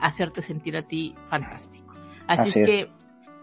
[0.00, 1.94] hacerte sentir a ti fantástico.
[2.26, 2.90] Así, es, que,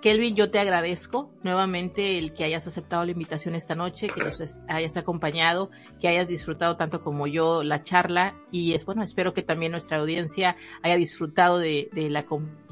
[0.01, 4.57] Kelvin, yo te agradezco nuevamente el que hayas aceptado la invitación esta noche, que nos
[4.67, 9.43] hayas acompañado, que hayas disfrutado tanto como yo la charla y es bueno, espero que
[9.43, 12.70] también nuestra audiencia haya disfrutado de, de la compañía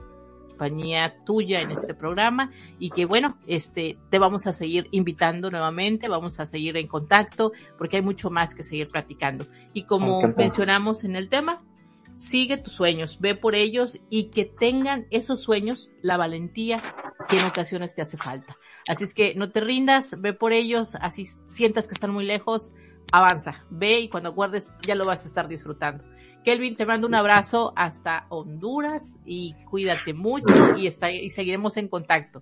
[1.25, 6.39] tuya en este programa y que bueno, este, te vamos a seguir invitando nuevamente, vamos
[6.39, 9.47] a seguir en contacto porque hay mucho más que seguir platicando.
[9.73, 11.61] Y como mencionamos en el tema,
[12.15, 16.81] sigue tus sueños, ve por ellos y que tengan esos sueños la valentía
[17.29, 18.57] que en ocasiones te hace falta.
[18.87, 22.73] Así es que no te rindas, ve por ellos, así sientas que están muy lejos,
[23.11, 26.03] avanza, ve y cuando guardes ya lo vas a estar disfrutando.
[26.49, 31.87] Kelvin, te mando un abrazo hasta Honduras y cuídate mucho y, está, y seguiremos en
[31.87, 32.41] contacto.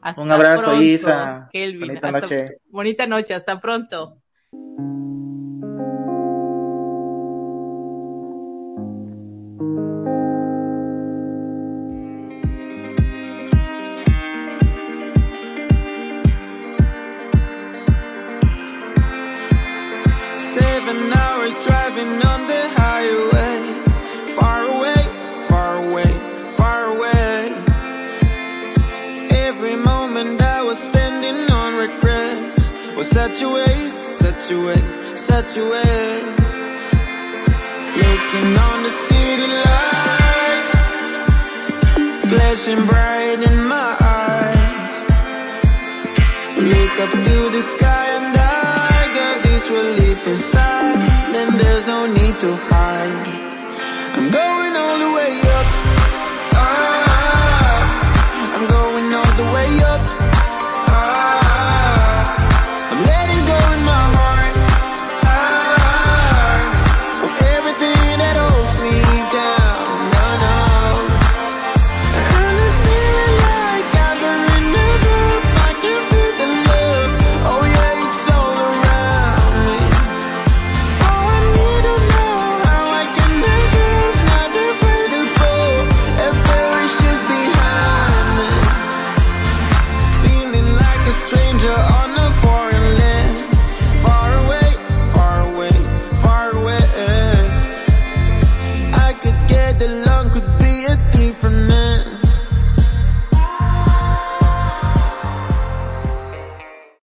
[0.00, 1.48] Hasta un abrazo, Isa.
[1.52, 1.86] Kelvin.
[1.86, 2.46] Bonita noche.
[2.68, 4.18] Bonita noche, hasta pronto.